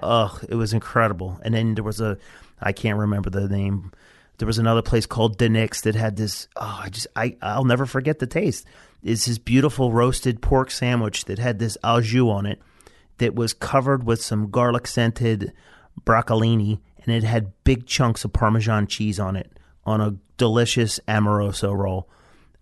Ugh, 0.00 0.44
it 0.48 0.54
was 0.54 0.72
incredible. 0.72 1.40
And 1.42 1.54
then 1.54 1.74
there 1.74 1.82
was 1.82 2.00
a, 2.00 2.18
I 2.60 2.70
can't 2.70 2.98
remember 2.98 3.30
the 3.30 3.48
name. 3.48 3.90
There 4.38 4.46
was 4.46 4.58
another 4.58 4.82
place 4.82 5.06
called 5.06 5.36
DiNic's 5.36 5.80
that 5.82 5.96
had 5.96 6.16
this. 6.16 6.46
Oh, 6.54 6.80
I 6.84 6.88
just, 6.88 7.08
I, 7.16 7.36
I'll 7.42 7.64
never 7.64 7.84
forget 7.84 8.20
the 8.20 8.28
taste. 8.28 8.64
It's 9.02 9.26
this 9.26 9.38
beautiful 9.38 9.92
roasted 9.92 10.40
pork 10.40 10.70
sandwich 10.70 11.24
that 11.24 11.40
had 11.40 11.58
this 11.58 11.76
au 11.82 12.00
jus 12.00 12.30
on 12.30 12.46
it 12.46 12.62
that 13.18 13.34
was 13.34 13.52
covered 13.52 14.04
with 14.04 14.22
some 14.22 14.50
garlic 14.50 14.86
scented 14.86 15.52
broccolini 16.04 16.78
and 17.04 17.14
it 17.14 17.24
had 17.24 17.52
big 17.64 17.86
chunks 17.86 18.24
of 18.24 18.32
Parmesan 18.32 18.86
cheese 18.86 19.18
on 19.18 19.36
it 19.36 19.50
on 19.84 20.00
a 20.00 20.16
delicious 20.36 21.00
Amoroso 21.08 21.72
roll. 21.72 22.08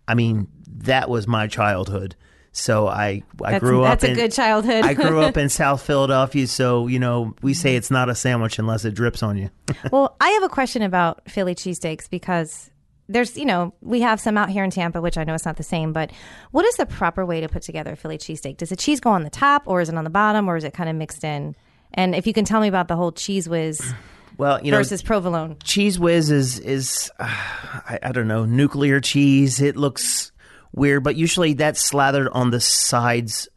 I 0.06 0.14
mean, 0.14 0.48
that 0.78 1.10
was 1.10 1.26
my 1.26 1.46
childhood. 1.46 2.16
So 2.52 2.88
I 2.88 3.22
I 3.44 3.52
That's, 3.52 3.62
grew 3.62 3.82
that's 3.82 4.02
up 4.02 4.08
a 4.08 4.10
in 4.12 4.16
good 4.16 4.32
childhood. 4.32 4.84
I 4.84 4.94
grew 4.94 5.20
up 5.20 5.36
in 5.36 5.48
South 5.48 5.82
Philadelphia, 5.82 6.46
so 6.46 6.86
you 6.86 6.98
know 6.98 7.34
we 7.42 7.54
say 7.54 7.76
it's 7.76 7.90
not 7.90 8.08
a 8.08 8.14
sandwich 8.14 8.58
unless 8.58 8.84
it 8.84 8.94
drips 8.94 9.22
on 9.22 9.36
you. 9.36 9.50
well, 9.92 10.16
I 10.20 10.30
have 10.30 10.42
a 10.42 10.48
question 10.48 10.82
about 10.82 11.30
Philly 11.30 11.54
cheesesteaks 11.54 12.08
because 12.10 12.70
there's, 13.08 13.38
you 13.38 13.46
know, 13.46 13.72
we 13.80 14.02
have 14.02 14.20
some 14.20 14.36
out 14.36 14.50
here 14.50 14.62
in 14.62 14.70
Tampa, 14.70 15.00
which 15.00 15.16
I 15.16 15.24
know 15.24 15.34
it's 15.34 15.46
not 15.46 15.56
the 15.56 15.62
same, 15.62 15.92
but 15.92 16.10
what 16.50 16.66
is 16.66 16.76
the 16.76 16.84
proper 16.84 17.24
way 17.24 17.40
to 17.40 17.48
put 17.48 17.62
together 17.62 17.92
a 17.92 17.96
Philly 17.96 18.18
cheesesteak? 18.18 18.58
Does 18.58 18.68
the 18.68 18.76
cheese 18.76 19.00
go 19.00 19.10
on 19.10 19.24
the 19.24 19.30
top 19.30 19.62
or 19.66 19.80
is 19.80 19.88
it 19.88 19.94
on 19.94 20.04
the 20.04 20.10
bottom 20.10 20.46
or 20.48 20.56
is 20.56 20.64
it 20.64 20.74
kind 20.74 20.90
of 20.90 20.96
mixed 20.96 21.24
in? 21.24 21.56
And 21.94 22.14
if 22.14 22.26
you 22.26 22.34
can 22.34 22.44
tell 22.44 22.60
me 22.60 22.68
about 22.68 22.88
the 22.88 22.96
whole 22.96 23.12
Cheez 23.12 23.48
Whiz 23.48 23.94
Well, 24.38 24.64
you 24.64 24.70
know, 24.70 24.78
versus 24.78 25.02
provolone. 25.02 25.56
Cheez 25.56 25.98
Whiz 25.98 26.30
is 26.30 26.60
is 26.60 27.10
uh, 27.18 27.24
I, 27.26 27.98
I 28.04 28.12
don't 28.12 28.28
know 28.28 28.44
nuclear 28.44 29.00
cheese. 29.00 29.60
It 29.60 29.76
looks 29.76 30.30
weird, 30.72 31.02
but 31.02 31.16
usually 31.16 31.54
that's 31.54 31.80
slathered 31.80 32.28
on 32.28 32.50
the 32.50 32.60
sides 32.60 33.48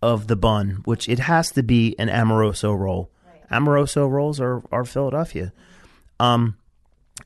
of 0.00 0.28
the 0.28 0.36
bun, 0.36 0.80
which 0.86 1.10
it 1.10 1.18
has 1.18 1.52
to 1.52 1.62
be 1.62 1.94
an 1.98 2.08
amoroso 2.08 2.72
roll. 2.72 3.10
Amoroso 3.50 4.06
rolls 4.06 4.40
are 4.40 4.62
are 4.72 4.86
Philadelphia. 4.86 5.52
Um, 6.18 6.56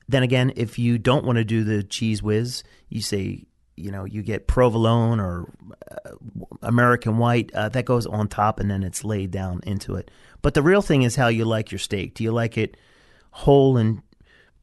then 0.09 0.25
again, 0.25 0.52
if 0.56 0.76
you 0.76 0.99
don't 0.99 1.25
want 1.25 1.37
to 1.37 1.44
do 1.44 1.62
the 1.62 1.85
Cheez 1.85 2.21
Whiz, 2.21 2.64
you 2.88 3.00
say 3.00 3.44
you 3.76 3.92
know 3.92 4.04
you 4.04 4.23
get 4.23 4.49
provolone 4.49 5.21
or 5.21 5.52
uh, 5.88 6.11
American 6.62 7.18
white 7.18 7.54
uh, 7.54 7.68
that 7.68 7.85
goes 7.85 8.06
on 8.06 8.26
top, 8.26 8.59
and 8.59 8.68
then 8.68 8.83
it's 8.83 9.04
laid 9.04 9.30
down 9.30 9.61
into 9.64 9.94
it. 9.94 10.11
But 10.42 10.54
the 10.54 10.62
real 10.62 10.83
thing 10.83 11.02
is 11.04 11.14
how 11.14 11.28
you 11.28 11.44
like 11.44 11.71
your 11.71 11.78
steak. 11.78 12.14
Do 12.14 12.25
you 12.25 12.33
like 12.33 12.59
it 12.59 12.76
whole 13.34 13.76
and 13.76 14.02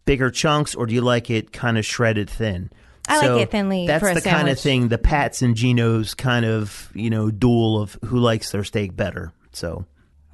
bigger 0.05 0.31
chunks, 0.31 0.73
or 0.73 0.85
do 0.85 0.93
you 0.93 1.01
like 1.01 1.29
it 1.29 1.51
kind 1.51 1.77
of 1.77 1.85
shredded 1.85 2.29
thin? 2.29 2.71
I 3.07 3.27
like 3.27 3.41
it 3.41 3.51
thinly 3.51 3.87
That's 3.87 4.01
for 4.01 4.11
a 4.11 4.13
the 4.13 4.21
kind 4.21 4.47
of 4.47 4.59
thing 4.59 4.87
the 4.87 4.97
Pat's 4.97 5.41
and 5.41 5.55
Geno's 5.55 6.13
kind 6.13 6.45
of 6.45 6.89
you 6.93 7.09
know 7.09 7.29
duel 7.29 7.81
of 7.81 7.97
who 8.05 8.19
likes 8.19 8.51
their 8.51 8.63
steak 8.63 8.95
better. 8.95 9.33
So 9.51 9.85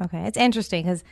Okay, 0.03 0.25
it's 0.27 0.37
interesting 0.37 0.83
because 0.83 1.03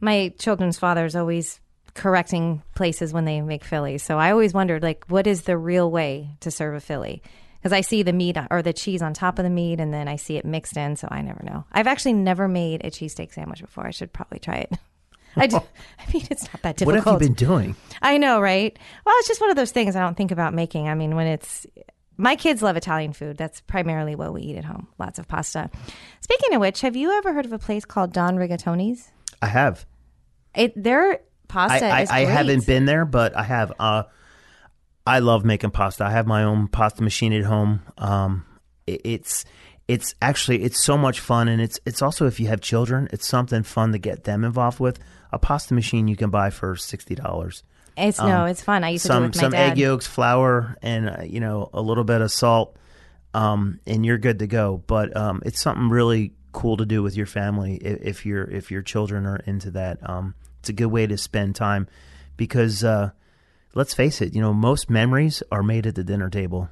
my 0.00 0.32
children's 0.38 0.78
father 0.78 1.04
is 1.04 1.16
always 1.16 1.60
correcting 1.94 2.62
places 2.74 3.12
when 3.12 3.24
they 3.24 3.40
make 3.40 3.64
Philly. 3.64 3.98
So 3.98 4.18
I 4.18 4.30
always 4.30 4.54
wondered, 4.54 4.82
like, 4.82 5.04
what 5.08 5.26
is 5.26 5.42
the 5.42 5.58
real 5.58 5.90
way 5.90 6.30
to 6.40 6.50
serve 6.50 6.74
a 6.74 6.80
Philly? 6.80 7.22
Because 7.58 7.72
I 7.72 7.80
see 7.80 8.02
the 8.02 8.12
meat 8.12 8.38
or 8.50 8.62
the 8.62 8.72
cheese 8.72 9.02
on 9.02 9.12
top 9.12 9.38
of 9.38 9.42
the 9.42 9.50
meat, 9.50 9.80
and 9.80 9.92
then 9.92 10.08
I 10.08 10.16
see 10.16 10.36
it 10.36 10.44
mixed 10.44 10.76
in. 10.76 10.96
So 10.96 11.08
I 11.10 11.22
never 11.22 11.42
know. 11.42 11.64
I've 11.72 11.88
actually 11.88 12.14
never 12.14 12.48
made 12.48 12.84
a 12.84 12.90
cheesesteak 12.90 13.34
sandwich 13.34 13.60
before. 13.60 13.86
I 13.86 13.90
should 13.90 14.12
probably 14.12 14.38
try 14.38 14.56
it. 14.56 14.72
I, 15.36 15.46
do, 15.46 15.56
I 15.56 16.12
mean, 16.12 16.26
it's 16.30 16.44
not 16.44 16.62
that 16.62 16.76
difficult. 16.76 17.04
what 17.04 17.12
have 17.12 17.22
you 17.22 17.28
been 17.28 17.34
doing? 17.34 17.76
I 18.02 18.18
know, 18.18 18.40
right? 18.40 18.76
Well, 19.04 19.14
it's 19.18 19.28
just 19.28 19.40
one 19.40 19.50
of 19.50 19.56
those 19.56 19.70
things 19.70 19.96
I 19.96 20.00
don't 20.00 20.16
think 20.16 20.30
about 20.30 20.54
making. 20.54 20.88
I 20.88 20.94
mean, 20.94 21.14
when 21.14 21.26
it's 21.26 21.66
my 22.20 22.36
kids 22.36 22.62
love 22.62 22.76
Italian 22.76 23.12
food. 23.12 23.36
That's 23.36 23.60
primarily 23.62 24.14
what 24.14 24.32
we 24.32 24.42
eat 24.42 24.56
at 24.56 24.64
home. 24.64 24.88
Lots 24.98 25.18
of 25.18 25.26
pasta. 25.26 25.70
Speaking 26.20 26.54
of 26.54 26.60
which, 26.60 26.82
have 26.82 26.94
you 26.94 27.10
ever 27.12 27.32
heard 27.32 27.46
of 27.46 27.52
a 27.52 27.58
place 27.58 27.84
called 27.84 28.12
Don 28.12 28.36
Rigatoni's? 28.36 29.10
I 29.40 29.46
have. 29.46 29.86
It 30.54 30.80
their 30.80 31.20
pasta 31.48 31.86
I, 31.86 31.98
I, 31.98 32.02
is 32.02 32.10
I 32.10 32.20
haven't 32.26 32.66
been 32.66 32.84
there, 32.84 33.04
but 33.04 33.36
I 33.36 33.42
have. 33.42 33.72
Uh, 33.78 34.02
I 35.06 35.20
love 35.20 35.44
making 35.44 35.70
pasta. 35.70 36.04
I 36.04 36.10
have 36.10 36.26
my 36.26 36.44
own 36.44 36.68
pasta 36.68 37.02
machine 37.02 37.32
at 37.32 37.44
home. 37.44 37.82
Um, 37.96 38.44
it, 38.86 39.00
it's 39.04 39.44
it's 39.90 40.14
actually 40.22 40.62
it's 40.62 40.80
so 40.80 40.96
much 40.96 41.18
fun, 41.18 41.48
and 41.48 41.60
it's 41.60 41.80
it's 41.84 42.00
also 42.00 42.28
if 42.28 42.38
you 42.38 42.46
have 42.46 42.60
children, 42.60 43.08
it's 43.12 43.26
something 43.26 43.64
fun 43.64 43.90
to 43.90 43.98
get 43.98 44.22
them 44.22 44.44
involved 44.44 44.78
with. 44.78 45.00
A 45.32 45.38
pasta 45.38 45.74
machine 45.74 46.06
you 46.06 46.14
can 46.14 46.30
buy 46.30 46.50
for 46.50 46.76
sixty 46.76 47.16
dollars. 47.16 47.64
It's 47.96 48.20
no, 48.20 48.44
it's 48.44 48.62
fun. 48.62 48.84
I 48.84 48.90
used 48.90 49.06
to 49.06 49.08
do 49.08 49.14
it 49.14 49.16
um, 49.16 49.22
Some 49.22 49.30
with 49.30 49.36
my 49.36 49.42
some 49.42 49.52
dad. 49.52 49.72
egg 49.72 49.78
yolks, 49.78 50.06
flour, 50.06 50.76
and 50.80 51.10
uh, 51.10 51.22
you 51.24 51.40
know 51.40 51.70
a 51.74 51.80
little 51.82 52.04
bit 52.04 52.20
of 52.20 52.30
salt, 52.30 52.76
um, 53.34 53.80
and 53.84 54.06
you're 54.06 54.16
good 54.18 54.38
to 54.38 54.46
go. 54.46 54.80
But 54.86 55.16
um, 55.16 55.42
it's 55.44 55.60
something 55.60 55.88
really 55.88 56.34
cool 56.52 56.76
to 56.76 56.86
do 56.86 57.02
with 57.02 57.16
your 57.16 57.26
family 57.26 57.74
if, 57.74 58.00
if 58.02 58.26
your 58.26 58.44
if 58.44 58.70
your 58.70 58.82
children 58.82 59.26
are 59.26 59.40
into 59.44 59.72
that. 59.72 59.98
Um, 60.08 60.36
it's 60.60 60.68
a 60.68 60.72
good 60.72 60.86
way 60.86 61.08
to 61.08 61.18
spend 61.18 61.56
time 61.56 61.88
because 62.36 62.84
uh, 62.84 63.10
let's 63.74 63.92
face 63.92 64.20
it, 64.20 64.36
you 64.36 64.40
know 64.40 64.54
most 64.54 64.88
memories 64.88 65.42
are 65.50 65.64
made 65.64 65.84
at 65.88 65.96
the 65.96 66.04
dinner 66.04 66.30
table. 66.30 66.68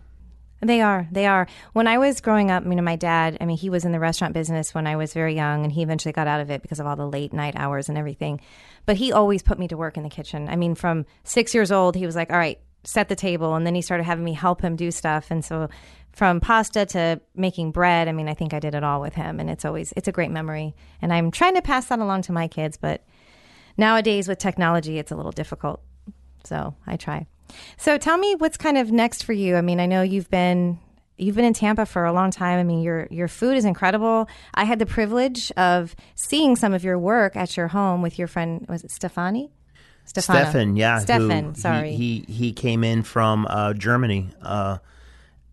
They 0.61 0.81
are. 0.81 1.07
They 1.13 1.27
are. 1.27 1.47
When 1.73 1.87
I 1.87 1.99
was 1.99 2.21
growing 2.21 2.51
up, 2.51 2.65
you 2.65 2.75
know, 2.75 2.83
my 2.83 2.97
dad, 2.97 3.39
I 3.41 3.45
mean, 3.45 3.57
he 3.57 3.71
was 3.71 3.85
in 3.85 3.93
the 3.93 4.01
restaurant 4.01 4.35
business 4.35 4.75
when 4.75 4.89
I 4.89 4.97
was 4.97 5.15
very 5.15 5.35
young 5.35 5.63
and 5.63 5.73
he 5.73 5.83
eventually 5.83 6.13
got 6.13 6.27
out 6.27 6.41
of 6.41 6.51
it 6.51 6.63
because 6.63 6.81
of 6.81 6.87
all 6.87 6.97
the 6.97 7.07
late 7.07 7.33
night 7.33 7.55
hours 7.57 7.89
and 7.89 7.97
everything. 7.97 8.41
But 8.85 8.97
he 8.97 9.13
always 9.13 9.43
put 9.43 9.59
me 9.59 9.69
to 9.69 9.77
work 9.77 9.97
in 9.97 10.03
the 10.03 10.11
kitchen. 10.11 10.49
I 10.49 10.57
mean, 10.57 10.75
from 10.75 11.07
six 11.23 11.55
years 11.55 11.71
old, 11.71 11.95
he 11.95 12.07
was 12.07 12.17
like, 12.17 12.33
all 12.33 12.39
right, 12.39 12.59
set 12.83 13.09
the 13.09 13.15
table. 13.15 13.55
And 13.55 13.65
then 13.65 13.75
he 13.77 13.83
started 13.83 14.03
having 14.03 14.25
me 14.25 14.33
help 14.33 14.61
him 14.61 14.75
do 14.75 14.91
stuff. 14.91 15.31
And 15.31 15.45
so 15.45 15.69
from 16.13 16.41
pasta 16.41 16.87
to 16.87 17.21
making 17.37 17.71
bread, 17.71 18.09
I 18.09 18.13
mean, 18.13 18.29
I 18.29 18.35
think 18.35 18.53
I 18.53 18.59
did 18.59 18.75
it 18.75 18.83
all 18.83 19.01
with 19.01 19.15
him. 19.15 19.39
And 19.39 19.49
it's 19.49 19.65
always, 19.65 19.93
it's 19.97 20.09
a 20.09 20.13
great 20.13 20.33
memory. 20.33 20.75
And 21.01 21.13
I'm 21.13 21.31
trying 21.31 21.55
to 21.55 21.63
pass 21.63 21.87
that 21.87 22.01
along 22.01 22.23
to 22.23 22.33
my 22.33 22.49
kids. 22.49 22.77
But 22.77 23.05
nowadays 23.77 24.27
with 24.27 24.39
technology, 24.39 24.99
it's 24.99 25.13
a 25.13 25.17
little 25.17 25.31
difficult. 25.31 25.83
So 26.43 26.75
I 26.85 26.97
try. 26.97 27.27
So 27.77 27.99
tell 27.99 28.19
me 28.19 28.35
what's 28.35 28.57
kind 28.57 28.79
of 28.79 28.91
next 28.93 29.23
for 29.25 29.33
you. 29.33 29.57
I 29.57 29.61
mean, 29.61 29.81
I 29.81 29.87
know 29.87 30.03
you've 30.03 30.31
been 30.31 30.79
you've 31.17 31.35
been 31.37 31.45
in 31.45 31.55
Tampa 31.55 31.87
for 31.87 32.05
a 32.05 32.13
long 32.13 32.31
time. 32.31 32.59
I 32.59 32.65
mean, 32.65 32.81
your 32.83 33.09
your 33.11 33.29
food 33.29 33.57
is 33.57 33.65
incredible. 33.65 34.29
I 34.55 34.65
had 34.65 34.79
the 34.79 34.87
privilege 34.87 35.51
of 35.57 35.95
seeing 36.15 36.57
some 36.57 36.73
of 36.75 36.85
your 36.85 36.99
work 36.99 37.37
at 37.37 37.57
your 37.57 37.69
home 37.69 38.03
with 38.03 38.19
your 38.19 38.29
friend. 38.29 38.65
Was 38.69 38.85
it 38.85 38.91
Stefani? 38.91 39.51
Stefano. 40.05 40.41
Stefan, 40.45 40.77
yeah, 40.77 40.99
Stefan. 41.01 41.55
he- 41.55 41.61
Sorry. 41.61 41.93
he, 41.95 42.25
he 42.29 42.53
came 42.55 42.83
in 42.83 43.03
from 43.03 43.47
uh, 43.47 43.75
Germany, 43.75 44.31
uh, 44.41 44.79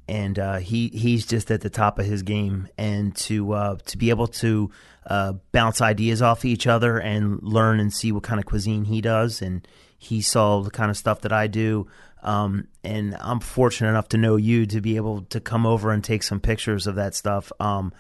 and 0.08 0.40
uh, 0.40 0.58
he 0.60 0.88
he's 0.90 1.26
just 1.26 1.52
at 1.52 1.60
the 1.60 1.70
top 1.70 2.00
of 2.00 2.06
his 2.06 2.22
game. 2.22 2.70
And 2.78 3.14
to 3.18 3.52
uh, 3.52 3.76
to 3.88 3.98
be 3.98 4.12
able 4.12 4.28
to 4.28 4.72
uh, 5.08 5.34
bounce 5.52 5.82
ideas 5.82 6.22
off 6.22 6.46
each 6.46 6.68
other 6.68 6.98
and 7.00 7.42
learn 7.44 7.82
and 7.82 7.92
see 7.94 8.14
what 8.14 8.24
kind 8.24 8.40
of 8.40 8.46
cuisine 8.46 8.86
he 8.86 9.02
does, 9.02 9.42
and 9.42 9.68
he 9.98 10.22
saw 10.22 10.62
the 10.62 10.72
kind 10.72 10.92
of 10.92 10.98
stuff 10.98 11.22
that 11.22 11.32
I 11.32 11.48
do. 11.48 11.88
Um, 12.24 12.68
and 12.84 13.16
I'm 13.20 13.40
fortunate 13.40 13.90
enough 13.90 14.10
to 14.10 14.18
know 14.18 14.36
you 14.36 14.66
to 14.68 14.82
be 14.82 14.96
able 14.96 15.22
to 15.30 15.40
come 15.40 15.66
over 15.66 15.92
and 15.92 16.04
take 16.04 16.24
some 16.24 16.40
pictures 16.40 16.88
of 16.88 16.96
that 16.96 17.14
stuff. 17.14 17.52
Um, 17.60 17.94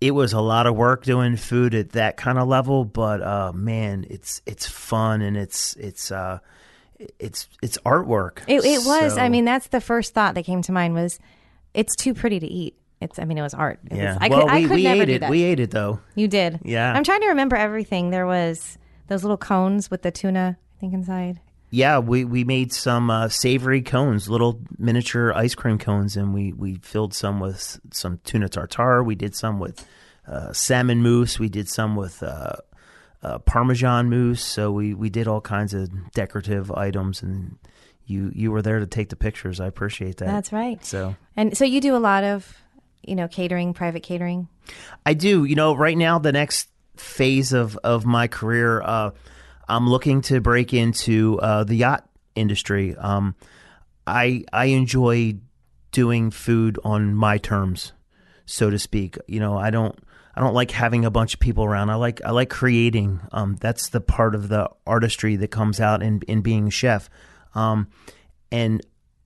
it 0.00 0.12
was 0.12 0.32
a 0.32 0.40
lot 0.40 0.66
of 0.66 0.76
work 0.76 1.02
doing 1.04 1.36
food 1.36 1.74
at 1.74 1.90
that 1.90 2.16
kind 2.16 2.38
of 2.38 2.46
level, 2.46 2.84
but 2.84 3.22
uh, 3.22 3.52
man, 3.52 4.06
it's 4.08 4.42
it's 4.46 4.66
fun 4.66 5.22
and 5.22 5.36
it's 5.36 5.74
it's 5.76 6.12
uh, 6.12 6.38
it's 7.18 7.48
it's 7.62 7.78
artwork. 7.78 8.40
It, 8.46 8.64
it 8.64 8.84
was. 8.84 9.14
So, 9.14 9.20
I 9.20 9.28
mean, 9.28 9.44
that's 9.44 9.68
the 9.68 9.80
first 9.80 10.14
thought 10.14 10.34
that 10.34 10.44
came 10.44 10.62
to 10.62 10.72
mind 10.72 10.94
was, 10.94 11.18
it's 11.74 11.96
too 11.96 12.14
pretty 12.14 12.40
to 12.40 12.46
eat. 12.46 12.76
It's. 13.00 13.18
I 13.18 13.24
mean, 13.24 13.38
it 13.38 13.42
was 13.42 13.54
art. 13.54 13.80
It 13.90 13.96
yeah. 13.96 14.14
Was, 14.14 14.18
I 14.20 14.28
well, 14.28 14.40
could. 14.40 14.52
we, 14.52 14.58
I 14.58 14.62
could 14.62 14.70
we 14.72 14.82
never 14.84 15.02
ate 15.02 15.08
it. 15.08 15.20
that. 15.20 15.30
We 15.30 15.42
ate 15.42 15.60
it 15.60 15.70
though. 15.70 16.00
you 16.14 16.28
did. 16.28 16.60
Yeah. 16.64 16.92
I'm 16.92 17.04
trying 17.04 17.20
to 17.22 17.28
remember 17.28 17.56
everything. 17.56 18.10
There 18.10 18.26
was 18.26 18.78
those 19.08 19.24
little 19.24 19.36
cones 19.36 19.90
with 19.90 20.02
the 20.02 20.10
tuna. 20.10 20.58
Think 20.80 20.94
inside. 20.94 21.40
Yeah, 21.70 21.98
we, 21.98 22.24
we 22.24 22.44
made 22.44 22.72
some 22.72 23.10
uh, 23.10 23.28
savory 23.28 23.82
cones, 23.82 24.28
little 24.28 24.60
miniature 24.78 25.32
ice 25.34 25.54
cream 25.54 25.76
cones, 25.78 26.16
and 26.16 26.32
we, 26.32 26.52
we 26.52 26.76
filled 26.76 27.12
some 27.12 27.40
with 27.40 27.78
some 27.92 28.20
tuna 28.24 28.48
tartare. 28.48 29.02
We 29.02 29.14
did 29.14 29.34
some 29.34 29.58
with 29.58 29.86
uh, 30.26 30.52
salmon 30.52 31.02
mousse. 31.02 31.38
We 31.38 31.50
did 31.50 31.68
some 31.68 31.94
with 31.94 32.22
uh, 32.22 32.56
uh, 33.22 33.38
Parmesan 33.40 34.08
mousse. 34.08 34.42
So 34.42 34.72
we, 34.72 34.94
we 34.94 35.10
did 35.10 35.28
all 35.28 35.42
kinds 35.42 35.74
of 35.74 35.90
decorative 36.12 36.72
items, 36.72 37.22
and 37.22 37.58
you 38.06 38.32
you 38.34 38.50
were 38.50 38.62
there 38.62 38.78
to 38.78 38.86
take 38.86 39.10
the 39.10 39.16
pictures. 39.16 39.60
I 39.60 39.66
appreciate 39.66 40.16
that. 40.18 40.26
That's 40.26 40.52
right. 40.52 40.82
So 40.84 41.16
And 41.36 41.56
so 41.56 41.64
you 41.64 41.80
do 41.80 41.94
a 41.94 41.98
lot 41.98 42.24
of, 42.24 42.56
you 43.02 43.14
know, 43.14 43.28
catering, 43.28 43.74
private 43.74 44.02
catering. 44.02 44.48
I 45.04 45.14
do. 45.14 45.44
You 45.44 45.54
know, 45.54 45.74
right 45.74 45.98
now 45.98 46.18
the 46.18 46.32
next 46.32 46.68
phase 46.96 47.52
of 47.52 47.76
of 47.84 48.06
my 48.06 48.26
career, 48.26 48.80
uh, 48.80 49.10
I'm 49.68 49.88
looking 49.88 50.22
to 50.22 50.40
break 50.40 50.72
into 50.72 51.38
uh, 51.40 51.64
the 51.64 51.74
yacht 51.76 52.08
industry. 52.34 52.96
Um, 52.96 53.34
I 54.06 54.44
I 54.52 54.66
enjoy 54.66 55.36
doing 55.92 56.30
food 56.30 56.78
on 56.84 57.14
my 57.14 57.38
terms, 57.38 57.92
so 58.46 58.70
to 58.70 58.78
speak. 58.78 59.16
You 59.26 59.40
know, 59.40 59.58
I 59.58 59.70
don't 59.70 59.98
I 60.34 60.40
don't 60.40 60.54
like 60.54 60.70
having 60.70 61.04
a 61.04 61.10
bunch 61.10 61.34
of 61.34 61.40
people 61.40 61.64
around. 61.64 61.90
I 61.90 61.96
like 61.96 62.20
I 62.24 62.30
like 62.30 62.48
creating. 62.48 63.20
Um, 63.32 63.56
that's 63.60 63.88
the 63.88 64.00
part 64.00 64.34
of 64.34 64.48
the 64.48 64.70
artistry 64.86 65.36
that 65.36 65.50
comes 65.50 65.80
out 65.80 66.02
in 66.02 66.22
in 66.28 66.42
being 66.42 66.68
a 66.68 66.70
chef. 66.70 67.10
Um, 67.54 67.88
and 68.50 68.80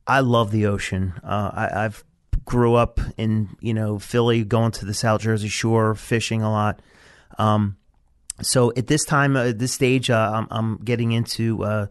I 0.06 0.20
love 0.20 0.50
the 0.50 0.66
ocean. 0.66 1.14
Uh, 1.22 1.50
I, 1.52 1.84
I've 1.84 2.04
grew 2.44 2.75
up 2.75 3.00
in 3.16 3.56
you 3.61 3.75
know 3.75 3.99
Philly, 3.99 4.44
going 4.44 4.72
to 4.72 4.84
the 4.84 4.94
South 4.94 5.20
Jersey 5.20 5.49
Shore, 5.49 5.94
fishing 5.94 6.42
a 6.42 6.50
lot. 6.50 6.80
Um, 7.38 7.76
so 8.41 8.73
at 8.77 8.87
this 8.87 9.05
time, 9.05 9.37
uh, 9.37 9.47
at 9.49 9.59
this 9.59 9.73
stage, 9.73 10.11
uh, 10.11 10.33
I'm, 10.35 10.47
I'm 10.51 10.77
getting 10.79 11.12
into 11.12 11.62
uh, 11.65 11.87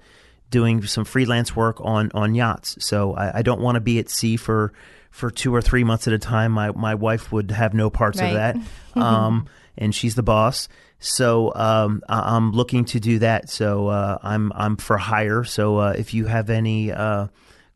doing 0.49 0.83
some 0.85 1.05
freelance 1.05 1.55
work 1.55 1.77
on 1.81 2.11
on 2.13 2.35
yachts. 2.35 2.75
So 2.85 3.13
I, 3.13 3.39
I 3.39 3.41
don't 3.41 3.61
want 3.61 3.75
to 3.75 3.81
be 3.81 3.99
at 3.99 4.09
sea 4.09 4.37
for 4.37 4.73
for 5.11 5.29
two 5.29 5.53
or 5.53 5.61
three 5.61 5.83
months 5.83 6.07
at 6.07 6.13
a 6.13 6.19
time. 6.19 6.51
My 6.53 6.71
my 6.71 6.95
wife 6.95 7.31
would 7.31 7.51
have 7.51 7.73
no 7.73 7.89
parts 7.89 8.19
Right. 8.19 8.27
of 8.27 8.33
that, 8.33 8.57
um, 9.01 9.47
and 9.77 9.93
she's 9.93 10.15
the 10.15 10.23
boss. 10.23 10.67
So 10.99 11.51
um, 11.55 12.03
I- 12.07 12.35
I'm 12.35 12.51
looking 12.51 12.85
to 12.85 12.99
do 12.99 13.19
that. 13.19 13.49
So 13.49 13.87
uh, 13.87 14.17
I'm 14.21 14.51
I'm 14.55 14.77
for 14.77 14.97
hire. 14.97 15.43
So 15.43 15.77
uh, 15.77 15.93
if 15.97 16.13
you 16.13 16.25
have 16.25 16.49
any 16.49 16.91
uh, 16.91 17.27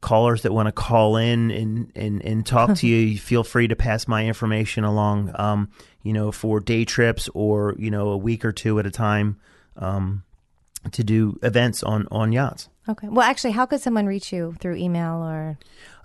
callers 0.06 0.44
that 0.44 0.54
want 0.54 0.68
to 0.68 0.72
call 0.72 1.18
in 1.18 1.50
and, 1.50 1.92
and, 1.96 2.24
and 2.24 2.46
talk 2.46 2.76
to 2.76 2.88
you, 2.88 3.18
feel 3.18 3.44
free 3.44 3.68
to 3.68 3.76
pass 3.76 4.08
my 4.08 4.26
information 4.26 4.84
along, 4.84 5.32
um, 5.34 5.68
you 6.04 6.14
know, 6.14 6.32
for 6.32 6.60
day 6.60 6.86
trips 6.86 7.28
or, 7.34 7.76
you 7.80 7.90
know, 7.90 8.10
a 8.10 8.18
week 8.18 8.46
or 8.46 8.52
two 8.52 8.78
at 8.78 8.86
a 8.86 8.92
time 8.92 9.40
um, 9.78 10.24
to 10.92 11.04
do 11.04 11.40
events 11.42 11.82
on, 11.82 12.08
on 12.12 12.32
yachts. 12.32 12.70
Okay. 12.88 13.08
Well, 13.10 13.28
actually, 13.28 13.52
how 13.52 13.66
could 13.66 13.82
someone 13.82 14.06
reach 14.06 14.32
you 14.32 14.56
through 14.60 14.76
email 14.76 15.24
or 15.24 15.58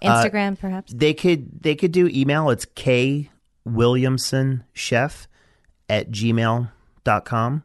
Instagram, 0.03 0.55
uh, 0.55 0.57
perhaps? 0.57 0.95
They 0.95 1.13
could 1.13 1.63
they 1.63 1.75
could 1.75 1.93
do 1.93 2.09
email. 2.09 2.49
It's 2.49 2.65
K 2.65 3.29
Williamson 3.67 4.65
Chef 4.73 5.29
at 5.91 6.11
gmail.com. 6.11 7.63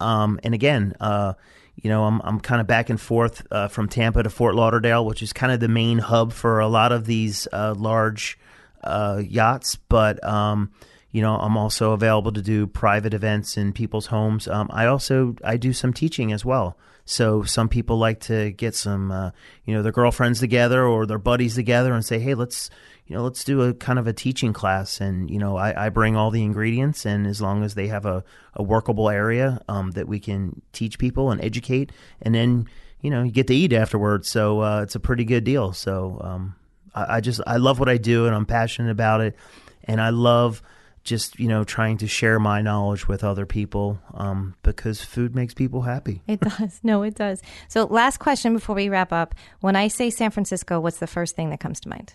Um, 0.00 0.40
and 0.42 0.52
again, 0.52 0.94
uh, 0.98 1.34
you 1.76 1.90
know, 1.90 2.04
I'm 2.04 2.20
I'm 2.24 2.40
kind 2.40 2.60
of 2.60 2.66
back 2.66 2.90
and 2.90 3.00
forth 3.00 3.46
uh, 3.50 3.68
from 3.68 3.88
Tampa 3.88 4.22
to 4.22 4.30
Fort 4.30 4.54
Lauderdale, 4.54 5.04
which 5.04 5.22
is 5.22 5.32
kind 5.32 5.52
of 5.52 5.60
the 5.60 5.68
main 5.68 5.98
hub 5.98 6.32
for 6.32 6.60
a 6.60 6.68
lot 6.68 6.92
of 6.92 7.06
these 7.06 7.46
uh, 7.52 7.74
large 7.76 8.38
uh, 8.82 9.22
yachts. 9.24 9.76
But 9.76 10.22
um, 10.24 10.72
you 11.12 11.22
know, 11.22 11.36
I'm 11.36 11.56
also 11.56 11.92
available 11.92 12.32
to 12.32 12.42
do 12.42 12.66
private 12.66 13.14
events 13.14 13.56
in 13.56 13.72
people's 13.72 14.06
homes. 14.06 14.48
Um, 14.48 14.68
I 14.72 14.86
also 14.86 15.36
I 15.44 15.56
do 15.56 15.72
some 15.72 15.92
teaching 15.92 16.32
as 16.32 16.44
well. 16.44 16.76
So 17.06 17.44
some 17.44 17.68
people 17.68 17.96
like 17.96 18.20
to 18.22 18.50
get 18.50 18.74
some, 18.74 19.10
uh, 19.10 19.30
you 19.64 19.72
know, 19.72 19.82
their 19.82 19.92
girlfriends 19.92 20.40
together 20.40 20.84
or 20.84 21.06
their 21.06 21.18
buddies 21.18 21.54
together 21.54 21.94
and 21.94 22.04
say, 22.04 22.18
hey, 22.18 22.34
let's 22.34 22.68
you 23.06 23.14
know, 23.14 23.22
let's 23.22 23.44
do 23.44 23.62
a 23.62 23.72
kind 23.72 23.98
of 23.98 24.06
a 24.08 24.12
teaching 24.12 24.52
class. 24.52 25.00
And, 25.00 25.30
you 25.30 25.38
know, 25.38 25.56
I, 25.56 25.86
I 25.86 25.88
bring 25.90 26.16
all 26.16 26.32
the 26.32 26.42
ingredients. 26.42 27.06
And 27.06 27.26
as 27.26 27.40
long 27.40 27.62
as 27.62 27.74
they 27.74 27.86
have 27.86 28.04
a, 28.04 28.24
a 28.54 28.62
workable 28.62 29.08
area 29.08 29.62
um, 29.68 29.92
that 29.92 30.08
we 30.08 30.18
can 30.18 30.60
teach 30.72 30.98
people 30.98 31.30
and 31.30 31.40
educate, 31.40 31.92
and 32.20 32.34
then, 32.34 32.68
you 33.00 33.10
know, 33.10 33.22
you 33.22 33.30
get 33.30 33.46
to 33.46 33.54
eat 33.54 33.72
afterwards. 33.72 34.28
So 34.28 34.60
uh, 34.60 34.82
it's 34.82 34.96
a 34.96 35.00
pretty 35.00 35.24
good 35.24 35.44
deal. 35.44 35.72
So 35.72 36.20
um, 36.20 36.56
I, 36.94 37.16
I 37.16 37.20
just, 37.20 37.40
I 37.46 37.58
love 37.58 37.78
what 37.78 37.88
I 37.88 37.96
do 37.96 38.26
and 38.26 38.34
I'm 38.34 38.46
passionate 38.46 38.90
about 38.90 39.20
it. 39.20 39.36
And 39.84 40.00
I 40.00 40.10
love 40.10 40.60
just 41.06 41.40
you 41.40 41.48
know 41.48 41.64
trying 41.64 41.96
to 41.96 42.06
share 42.06 42.38
my 42.38 42.60
knowledge 42.60 43.08
with 43.08 43.24
other 43.24 43.46
people 43.46 43.98
um, 44.12 44.54
because 44.62 45.00
food 45.00 45.34
makes 45.34 45.54
people 45.54 45.82
happy 45.82 46.20
it 46.28 46.40
does 46.40 46.80
no 46.82 47.02
it 47.02 47.14
does 47.14 47.40
so 47.68 47.84
last 47.84 48.18
question 48.18 48.52
before 48.52 48.74
we 48.74 48.88
wrap 48.88 49.12
up 49.12 49.34
when 49.60 49.74
i 49.74 49.88
say 49.88 50.10
san 50.10 50.30
francisco 50.30 50.78
what's 50.78 50.98
the 50.98 51.06
first 51.06 51.34
thing 51.34 51.48
that 51.50 51.60
comes 51.60 51.80
to 51.80 51.88
mind 51.88 52.14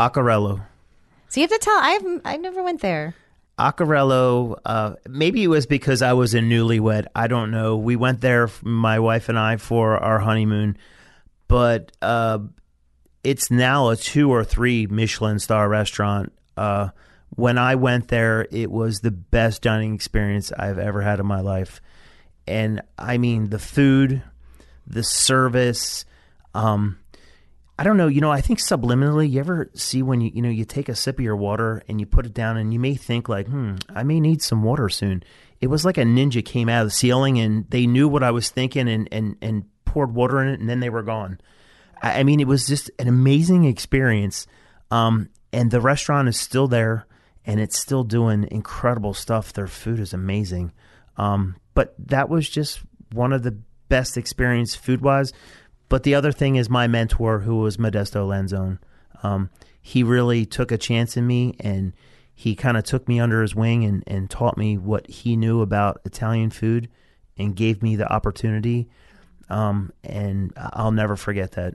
Acquarello. 0.00 0.62
So 1.28 1.40
you 1.40 1.46
have 1.46 1.50
to 1.50 1.58
tell. 1.58 1.78
I've 1.78 2.20
I 2.24 2.36
never 2.38 2.62
went 2.62 2.80
there. 2.80 3.14
Acquarello. 3.58 4.58
Uh, 4.64 4.94
maybe 5.06 5.44
it 5.44 5.48
was 5.48 5.66
because 5.66 6.00
I 6.00 6.14
was 6.14 6.32
a 6.32 6.38
newlywed. 6.38 7.06
I 7.14 7.26
don't 7.26 7.50
know. 7.50 7.76
We 7.76 7.96
went 7.96 8.22
there, 8.22 8.48
my 8.62 8.98
wife 8.98 9.28
and 9.28 9.38
I, 9.38 9.58
for 9.58 9.98
our 9.98 10.18
honeymoon, 10.18 10.78
but 11.48 11.92
uh, 12.00 12.38
it's 13.22 13.50
now 13.50 13.90
a 13.90 13.96
two 13.96 14.30
or 14.32 14.42
three 14.42 14.86
Michelin 14.86 15.38
star 15.38 15.68
restaurant. 15.68 16.32
Uh, 16.56 16.88
when 17.30 17.58
I 17.58 17.76
went 17.76 18.08
there, 18.08 18.46
it 18.50 18.70
was 18.70 19.00
the 19.00 19.10
best 19.10 19.62
dining 19.62 19.94
experience 19.94 20.52
I've 20.52 20.78
ever 20.78 21.00
had 21.00 21.20
in 21.20 21.26
my 21.26 21.40
life, 21.40 21.80
and 22.46 22.82
I 22.98 23.18
mean 23.18 23.50
the 23.50 23.58
food, 23.58 24.22
the 24.86 25.04
service. 25.04 26.04
Um, 26.54 26.98
I 27.78 27.82
don't 27.82 27.96
know, 27.96 28.08
you 28.08 28.20
know, 28.20 28.30
I 28.30 28.42
think 28.42 28.58
subliminally, 28.58 29.30
you 29.30 29.40
ever 29.40 29.70
see 29.72 30.02
when 30.02 30.20
you, 30.20 30.30
you 30.34 30.42
know, 30.42 30.50
you 30.50 30.66
take 30.66 30.90
a 30.90 30.94
sip 30.94 31.18
of 31.18 31.24
your 31.24 31.34
water 31.34 31.82
and 31.88 31.98
you 31.98 32.04
put 32.04 32.26
it 32.26 32.34
down 32.34 32.58
and 32.58 32.74
you 32.74 32.78
may 32.78 32.94
think 32.94 33.26
like, 33.26 33.46
hmm, 33.46 33.76
I 33.88 34.02
may 34.02 34.20
need 34.20 34.42
some 34.42 34.62
water 34.62 34.90
soon. 34.90 35.22
It 35.62 35.68
was 35.68 35.82
like 35.82 35.96
a 35.96 36.02
ninja 36.02 36.44
came 36.44 36.68
out 36.68 36.82
of 36.82 36.88
the 36.88 36.94
ceiling 36.94 37.38
and 37.38 37.64
they 37.70 37.86
knew 37.86 38.06
what 38.06 38.22
I 38.22 38.32
was 38.32 38.50
thinking 38.50 38.86
and, 38.86 39.08
and, 39.10 39.36
and 39.40 39.64
poured 39.86 40.14
water 40.14 40.42
in 40.42 40.48
it 40.48 40.60
and 40.60 40.68
then 40.68 40.80
they 40.80 40.90
were 40.90 41.02
gone. 41.02 41.40
I, 42.02 42.20
I 42.20 42.22
mean, 42.22 42.38
it 42.38 42.46
was 42.46 42.66
just 42.66 42.90
an 42.98 43.08
amazing 43.08 43.64
experience. 43.64 44.46
Um, 44.90 45.30
and 45.50 45.70
the 45.70 45.80
restaurant 45.80 46.28
is 46.28 46.38
still 46.38 46.68
there 46.68 47.06
and 47.50 47.58
it's 47.58 47.80
still 47.80 48.04
doing 48.04 48.46
incredible 48.52 49.12
stuff. 49.12 49.52
Their 49.52 49.66
food 49.66 49.98
is 49.98 50.12
amazing. 50.12 50.70
Um, 51.16 51.56
but 51.74 51.94
that 51.98 52.28
was 52.28 52.48
just 52.48 52.78
one 53.10 53.32
of 53.32 53.42
the 53.42 53.58
best 53.88 54.16
experience 54.16 54.76
food 54.76 55.00
wise. 55.00 55.32
But 55.88 56.04
the 56.04 56.14
other 56.14 56.30
thing 56.30 56.54
is 56.54 56.70
my 56.70 56.86
mentor, 56.86 57.40
who 57.40 57.56
was 57.56 57.76
Modesto 57.76 58.24
Lanzone. 58.28 58.78
Um, 59.24 59.50
he 59.82 60.04
really 60.04 60.46
took 60.46 60.70
a 60.70 60.78
chance 60.78 61.16
in 61.16 61.26
me 61.26 61.56
and 61.58 61.92
he 62.32 62.54
kind 62.54 62.76
of 62.76 62.84
took 62.84 63.08
me 63.08 63.18
under 63.18 63.42
his 63.42 63.56
wing 63.56 63.84
and, 63.84 64.04
and 64.06 64.30
taught 64.30 64.56
me 64.56 64.78
what 64.78 65.08
he 65.08 65.34
knew 65.34 65.60
about 65.60 66.00
Italian 66.04 66.50
food 66.50 66.88
and 67.36 67.56
gave 67.56 67.82
me 67.82 67.96
the 67.96 68.10
opportunity. 68.12 68.88
Um, 69.48 69.92
and 70.04 70.52
I'll 70.56 70.92
never 70.92 71.16
forget 71.16 71.50
that. 71.52 71.74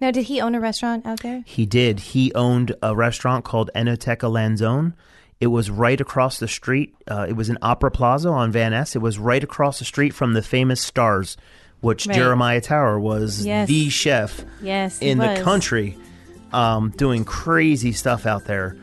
Now, 0.00 0.10
did 0.10 0.24
he 0.24 0.40
own 0.40 0.54
a 0.54 0.60
restaurant 0.60 1.06
out 1.06 1.20
there? 1.20 1.42
He 1.46 1.66
did. 1.66 2.00
He 2.00 2.32
owned 2.34 2.74
a 2.82 2.94
restaurant 2.94 3.44
called 3.44 3.70
Enoteca 3.74 4.30
Lanzone. 4.30 4.94
It 5.40 5.48
was 5.48 5.70
right 5.70 6.00
across 6.00 6.38
the 6.38 6.48
street. 6.48 6.94
Uh, 7.08 7.26
it 7.28 7.34
was 7.34 7.48
in 7.48 7.58
Opera 7.60 7.90
Plaza 7.90 8.28
on 8.28 8.52
Van 8.52 8.72
Ness. 8.72 8.96
It 8.96 9.02
was 9.02 9.18
right 9.18 9.42
across 9.42 9.78
the 9.78 9.84
street 9.84 10.14
from 10.14 10.32
the 10.32 10.42
famous 10.42 10.80
Stars 10.80 11.36
which 11.84 12.06
right. 12.06 12.16
Jeremiah 12.16 12.62
Tower 12.62 12.98
was 12.98 13.44
yes. 13.44 13.68
the 13.68 13.90
chef 13.90 14.42
yes, 14.62 15.00
in 15.02 15.18
the 15.18 15.40
country, 15.44 15.98
um, 16.50 16.90
doing 16.96 17.26
crazy 17.26 17.92
stuff 17.92 18.24
out 18.24 18.46
there. 18.46 18.74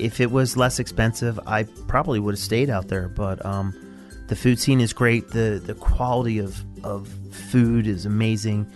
If 0.00 0.20
it 0.20 0.32
was 0.32 0.56
less 0.56 0.80
expensive, 0.80 1.38
I 1.46 1.62
probably 1.86 2.18
would 2.18 2.34
have 2.34 2.40
stayed 2.40 2.68
out 2.68 2.88
there. 2.88 3.08
But 3.08 3.46
um, 3.46 3.72
the 4.26 4.34
food 4.34 4.58
scene 4.58 4.80
is 4.80 4.92
great. 4.92 5.28
the 5.28 5.62
The 5.64 5.74
quality 5.74 6.38
of 6.38 6.62
of 6.82 7.08
food 7.30 7.86
is 7.86 8.04
amazing. 8.04 8.70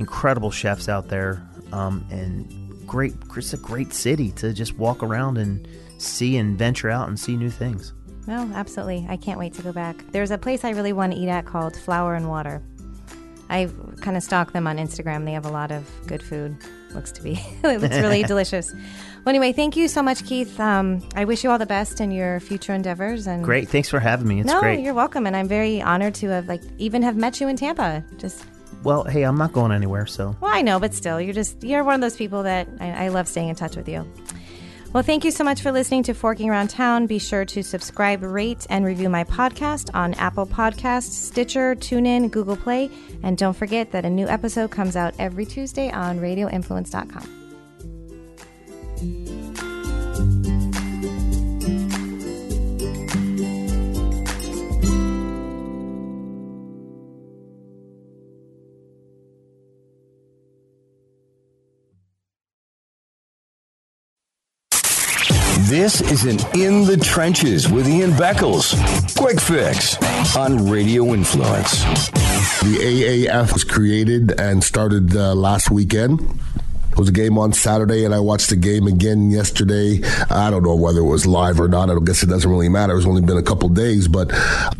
Incredible 0.00 0.50
chefs 0.50 0.88
out 0.88 1.08
there, 1.08 1.46
um, 1.72 2.04
and 2.10 2.86
great. 2.86 3.14
It's 3.36 3.52
a 3.52 3.58
great 3.58 3.92
city 3.92 4.32
to 4.32 4.52
just 4.52 4.76
walk 4.78 5.02
around 5.02 5.38
and 5.38 5.68
see 5.98 6.36
and 6.36 6.58
venture 6.58 6.90
out 6.90 7.08
and 7.08 7.20
see 7.20 7.36
new 7.36 7.50
things. 7.50 7.92
No, 8.26 8.50
absolutely. 8.54 9.06
I 9.08 9.16
can't 9.16 9.38
wait 9.38 9.54
to 9.54 9.62
go 9.62 9.72
back. 9.72 10.04
There's 10.10 10.30
a 10.30 10.38
place 10.38 10.64
I 10.64 10.70
really 10.70 10.92
want 10.92 11.12
to 11.12 11.18
eat 11.18 11.28
at 11.28 11.46
called 11.46 11.76
Flour 11.76 12.14
and 12.14 12.28
Water. 12.28 12.62
I 13.50 13.68
kind 14.00 14.16
of 14.16 14.22
stalk 14.22 14.52
them 14.52 14.66
on 14.66 14.78
Instagram. 14.78 15.24
They 15.24 15.32
have 15.32 15.44
a 15.44 15.50
lot 15.50 15.72
of 15.72 15.88
good 16.06 16.22
food. 16.22 16.56
Looks 16.94 17.10
to 17.12 17.22
be. 17.22 17.32
it 17.64 17.80
looks 17.80 17.96
really 17.96 18.22
delicious. 18.34 18.72
Well, 18.72 19.28
anyway, 19.28 19.52
thank 19.52 19.76
you 19.76 19.88
so 19.88 20.02
much, 20.02 20.24
Keith. 20.24 20.58
Um, 20.60 21.06
I 21.14 21.24
wish 21.24 21.44
you 21.44 21.50
all 21.50 21.58
the 21.58 21.66
best 21.66 22.00
in 22.00 22.10
your 22.10 22.40
future 22.40 22.72
endeavors. 22.72 23.26
And 23.26 23.44
great, 23.44 23.68
thanks 23.68 23.88
for 23.88 24.00
having 24.00 24.28
me. 24.28 24.40
It's 24.40 24.46
no, 24.46 24.60
great. 24.60 24.80
you're 24.80 24.94
welcome, 24.94 25.26
and 25.26 25.36
I'm 25.36 25.48
very 25.48 25.82
honored 25.82 26.14
to 26.16 26.28
have 26.28 26.48
like 26.48 26.62
even 26.78 27.02
have 27.02 27.16
met 27.16 27.40
you 27.40 27.48
in 27.48 27.56
Tampa. 27.56 28.04
Just 28.16 28.44
well, 28.82 29.04
hey, 29.04 29.22
I'm 29.22 29.36
not 29.36 29.52
going 29.52 29.72
anywhere, 29.72 30.06
so. 30.06 30.36
Well, 30.40 30.52
I 30.52 30.62
know, 30.62 30.78
but 30.78 30.94
still, 30.94 31.20
you're 31.20 31.34
just 31.34 31.62
you're 31.62 31.84
one 31.84 31.94
of 31.94 32.00
those 32.00 32.16
people 32.16 32.42
that 32.44 32.68
I, 32.80 33.06
I 33.06 33.08
love 33.08 33.28
staying 33.28 33.48
in 33.48 33.54
touch 33.54 33.76
with 33.76 33.88
you. 33.88 34.06
Well, 34.92 35.04
thank 35.04 35.24
you 35.24 35.30
so 35.30 35.44
much 35.44 35.62
for 35.62 35.70
listening 35.70 36.02
to 36.04 36.14
Forking 36.14 36.50
Around 36.50 36.70
Town. 36.70 37.06
Be 37.06 37.20
sure 37.20 37.44
to 37.44 37.62
subscribe, 37.62 38.24
rate, 38.24 38.66
and 38.70 38.84
review 38.84 39.08
my 39.08 39.22
podcast 39.22 39.88
on 39.94 40.14
Apple 40.14 40.46
Podcasts, 40.46 41.12
Stitcher, 41.12 41.76
TuneIn, 41.76 42.30
Google 42.32 42.56
Play, 42.56 42.90
and 43.22 43.38
don't 43.38 43.56
forget 43.56 43.92
that 43.92 44.04
a 44.04 44.10
new 44.10 44.26
episode 44.26 44.72
comes 44.72 44.96
out 44.96 45.14
every 45.20 45.46
Tuesday 45.46 45.92
on 45.92 46.18
RadioInfluence.com. 46.18 47.39
Is 66.02 66.24
an 66.24 66.38
In 66.58 66.84
the 66.84 66.96
Trenches 66.96 67.70
with 67.70 67.88
Ian 67.88 68.10
Beckles. 68.12 68.74
Quick 69.16 69.40
fix 69.40 69.96
on 70.36 70.68
Radio 70.70 71.12
Influence. 71.14 71.82
The 72.60 73.26
AAF 73.28 73.52
was 73.52 73.64
created 73.64 74.40
and 74.40 74.62
started 74.64 75.14
uh, 75.14 75.34
last 75.34 75.70
weekend. 75.70 76.20
It 76.90 76.98
was 76.98 77.08
a 77.08 77.12
game 77.12 77.38
on 77.38 77.52
Saturday, 77.52 78.04
and 78.04 78.14
I 78.14 78.20
watched 78.20 78.50
the 78.50 78.56
game 78.56 78.86
again 78.86 79.30
yesterday. 79.30 80.00
I 80.28 80.50
don't 80.50 80.64
know 80.64 80.74
whether 80.74 81.00
it 81.00 81.04
was 81.04 81.26
live 81.26 81.60
or 81.60 81.68
not. 81.68 81.90
I 81.90 81.94
guess 82.04 82.22
it 82.22 82.26
doesn't 82.26 82.50
really 82.50 82.68
matter. 82.68 82.96
It's 82.96 83.06
only 83.06 83.22
been 83.22 83.38
a 83.38 83.42
couple 83.42 83.68
days, 83.68 84.08
but 84.08 84.30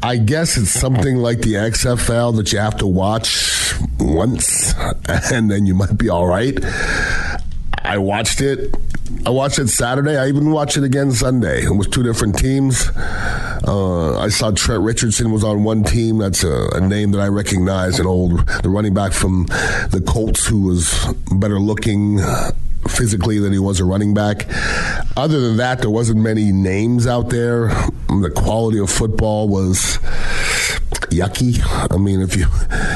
I 0.02 0.16
guess 0.16 0.56
it's 0.56 0.70
something 0.70 1.16
like 1.16 1.42
the 1.42 1.54
XFL 1.54 2.36
that 2.36 2.52
you 2.52 2.58
have 2.58 2.76
to 2.78 2.86
watch 2.86 3.74
once, 3.98 4.74
and 5.08 5.50
then 5.50 5.66
you 5.66 5.74
might 5.74 5.96
be 5.96 6.08
all 6.08 6.26
right. 6.26 6.58
I 7.84 7.98
watched 7.98 8.40
it. 8.40 8.74
I 9.26 9.30
watched 9.30 9.58
it 9.58 9.68
Saturday. 9.68 10.16
I 10.16 10.28
even 10.28 10.50
watched 10.50 10.76
it 10.76 10.84
again 10.84 11.12
Sunday. 11.12 11.64
It 11.64 11.76
was 11.76 11.86
two 11.86 12.02
different 12.02 12.38
teams. 12.38 12.88
Uh, 12.96 14.18
I 14.18 14.28
saw 14.28 14.50
Trent 14.50 14.82
Richardson 14.82 15.30
was 15.30 15.44
on 15.44 15.62
one 15.62 15.84
team. 15.84 16.18
That's 16.18 16.42
a, 16.42 16.68
a, 16.72 16.80
name 16.80 17.10
that 17.10 17.20
I 17.20 17.28
recognize. 17.28 18.00
An 18.00 18.06
old 18.06 18.46
the 18.62 18.70
running 18.70 18.94
back 18.94 19.12
from 19.12 19.44
the 19.90 20.02
Colts 20.06 20.46
who 20.46 20.62
was 20.62 21.14
better 21.32 21.60
looking 21.60 22.18
physically 22.88 23.38
than 23.38 23.52
he 23.52 23.58
was 23.58 23.78
a 23.78 23.84
running 23.84 24.14
back. 24.14 24.46
Other 25.16 25.40
than 25.40 25.58
that, 25.58 25.80
there 25.80 25.90
wasn't 25.90 26.20
many 26.20 26.50
names 26.52 27.06
out 27.06 27.28
there. 27.28 27.68
The 28.08 28.32
quality 28.34 28.78
of 28.78 28.90
football 28.90 29.48
was 29.48 29.98
yucky. 31.10 31.60
I 31.92 31.96
mean, 31.96 32.20
if 32.20 32.36
you 32.36 32.46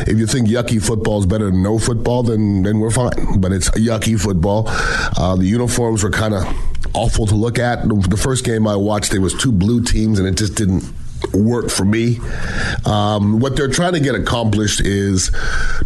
if 0.07 0.19
you 0.19 0.27
think 0.27 0.49
yucky 0.49 0.85
football 0.85 1.21
is 1.21 1.27
better 1.27 1.47
than 1.51 1.63
no 1.63 1.79
football, 1.79 2.23
then 2.23 2.63
then 2.63 2.79
we're 2.81 2.91
fine. 2.91 3.41
But 3.41 3.53
it's 3.53 3.71
yucky 3.71 4.21
football. 4.21 4.65
Uh, 4.69 5.37
the 5.37 5.47
uniforms 5.47 6.03
were 6.03 6.11
kind 6.11 6.35
of 6.35 6.45
awful 6.95 7.27
to 7.27 7.35
look 7.35 7.59
at. 7.59 7.89
The 7.89 8.17
first 8.17 8.45
game 8.45 8.67
I 8.67 8.77
watched, 8.77 9.11
there 9.11 9.21
was 9.21 9.35
two 9.35 9.53
blue 9.53 9.83
teams, 9.83 10.19
and 10.19 10.29
it 10.29 10.37
just 10.37 10.55
didn't 10.55 10.85
work 11.33 11.71
for 11.71 11.85
me. 11.85 12.19
Um, 12.85 13.41
what 13.41 13.57
they're 13.57 13.71
trying 13.71 13.95
to 13.95 14.01
get 14.01 14.15
accomplished 14.15 14.81
is 14.81 15.31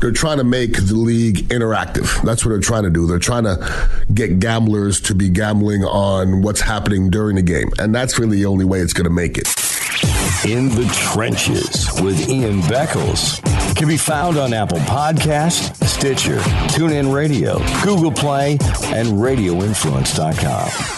they're 0.00 0.12
trying 0.12 0.38
to 0.38 0.44
make 0.44 0.74
the 0.74 0.94
league 0.94 1.48
interactive. 1.48 2.22
That's 2.22 2.44
what 2.44 2.50
they're 2.50 2.60
trying 2.60 2.84
to 2.84 2.90
do. 2.90 3.06
They're 3.06 3.18
trying 3.18 3.44
to 3.44 3.90
get 4.12 4.40
gamblers 4.40 5.00
to 5.02 5.14
be 5.14 5.28
gambling 5.28 5.84
on 5.84 6.42
what's 6.42 6.60
happening 6.60 7.10
during 7.10 7.36
the 7.36 7.42
game. 7.42 7.70
And 7.78 7.94
that's 7.94 8.18
really 8.18 8.38
the 8.38 8.46
only 8.46 8.64
way 8.64 8.80
it's 8.80 8.92
going 8.92 9.04
to 9.04 9.10
make 9.10 9.38
it. 9.38 9.46
In 10.46 10.68
the 10.68 10.88
Trenches 10.92 11.88
with 12.00 12.28
Ian 12.28 12.60
Beckles 12.62 13.42
can 13.74 13.88
be 13.88 13.96
found 13.96 14.36
on 14.36 14.52
Apple 14.52 14.78
Podcast, 14.78 15.74
Stitcher, 15.84 16.38
TuneIn 16.68 17.12
Radio, 17.14 17.58
Google 17.82 18.12
Play, 18.12 18.52
and 18.92 19.08
RadioInfluence.com. 19.08 20.97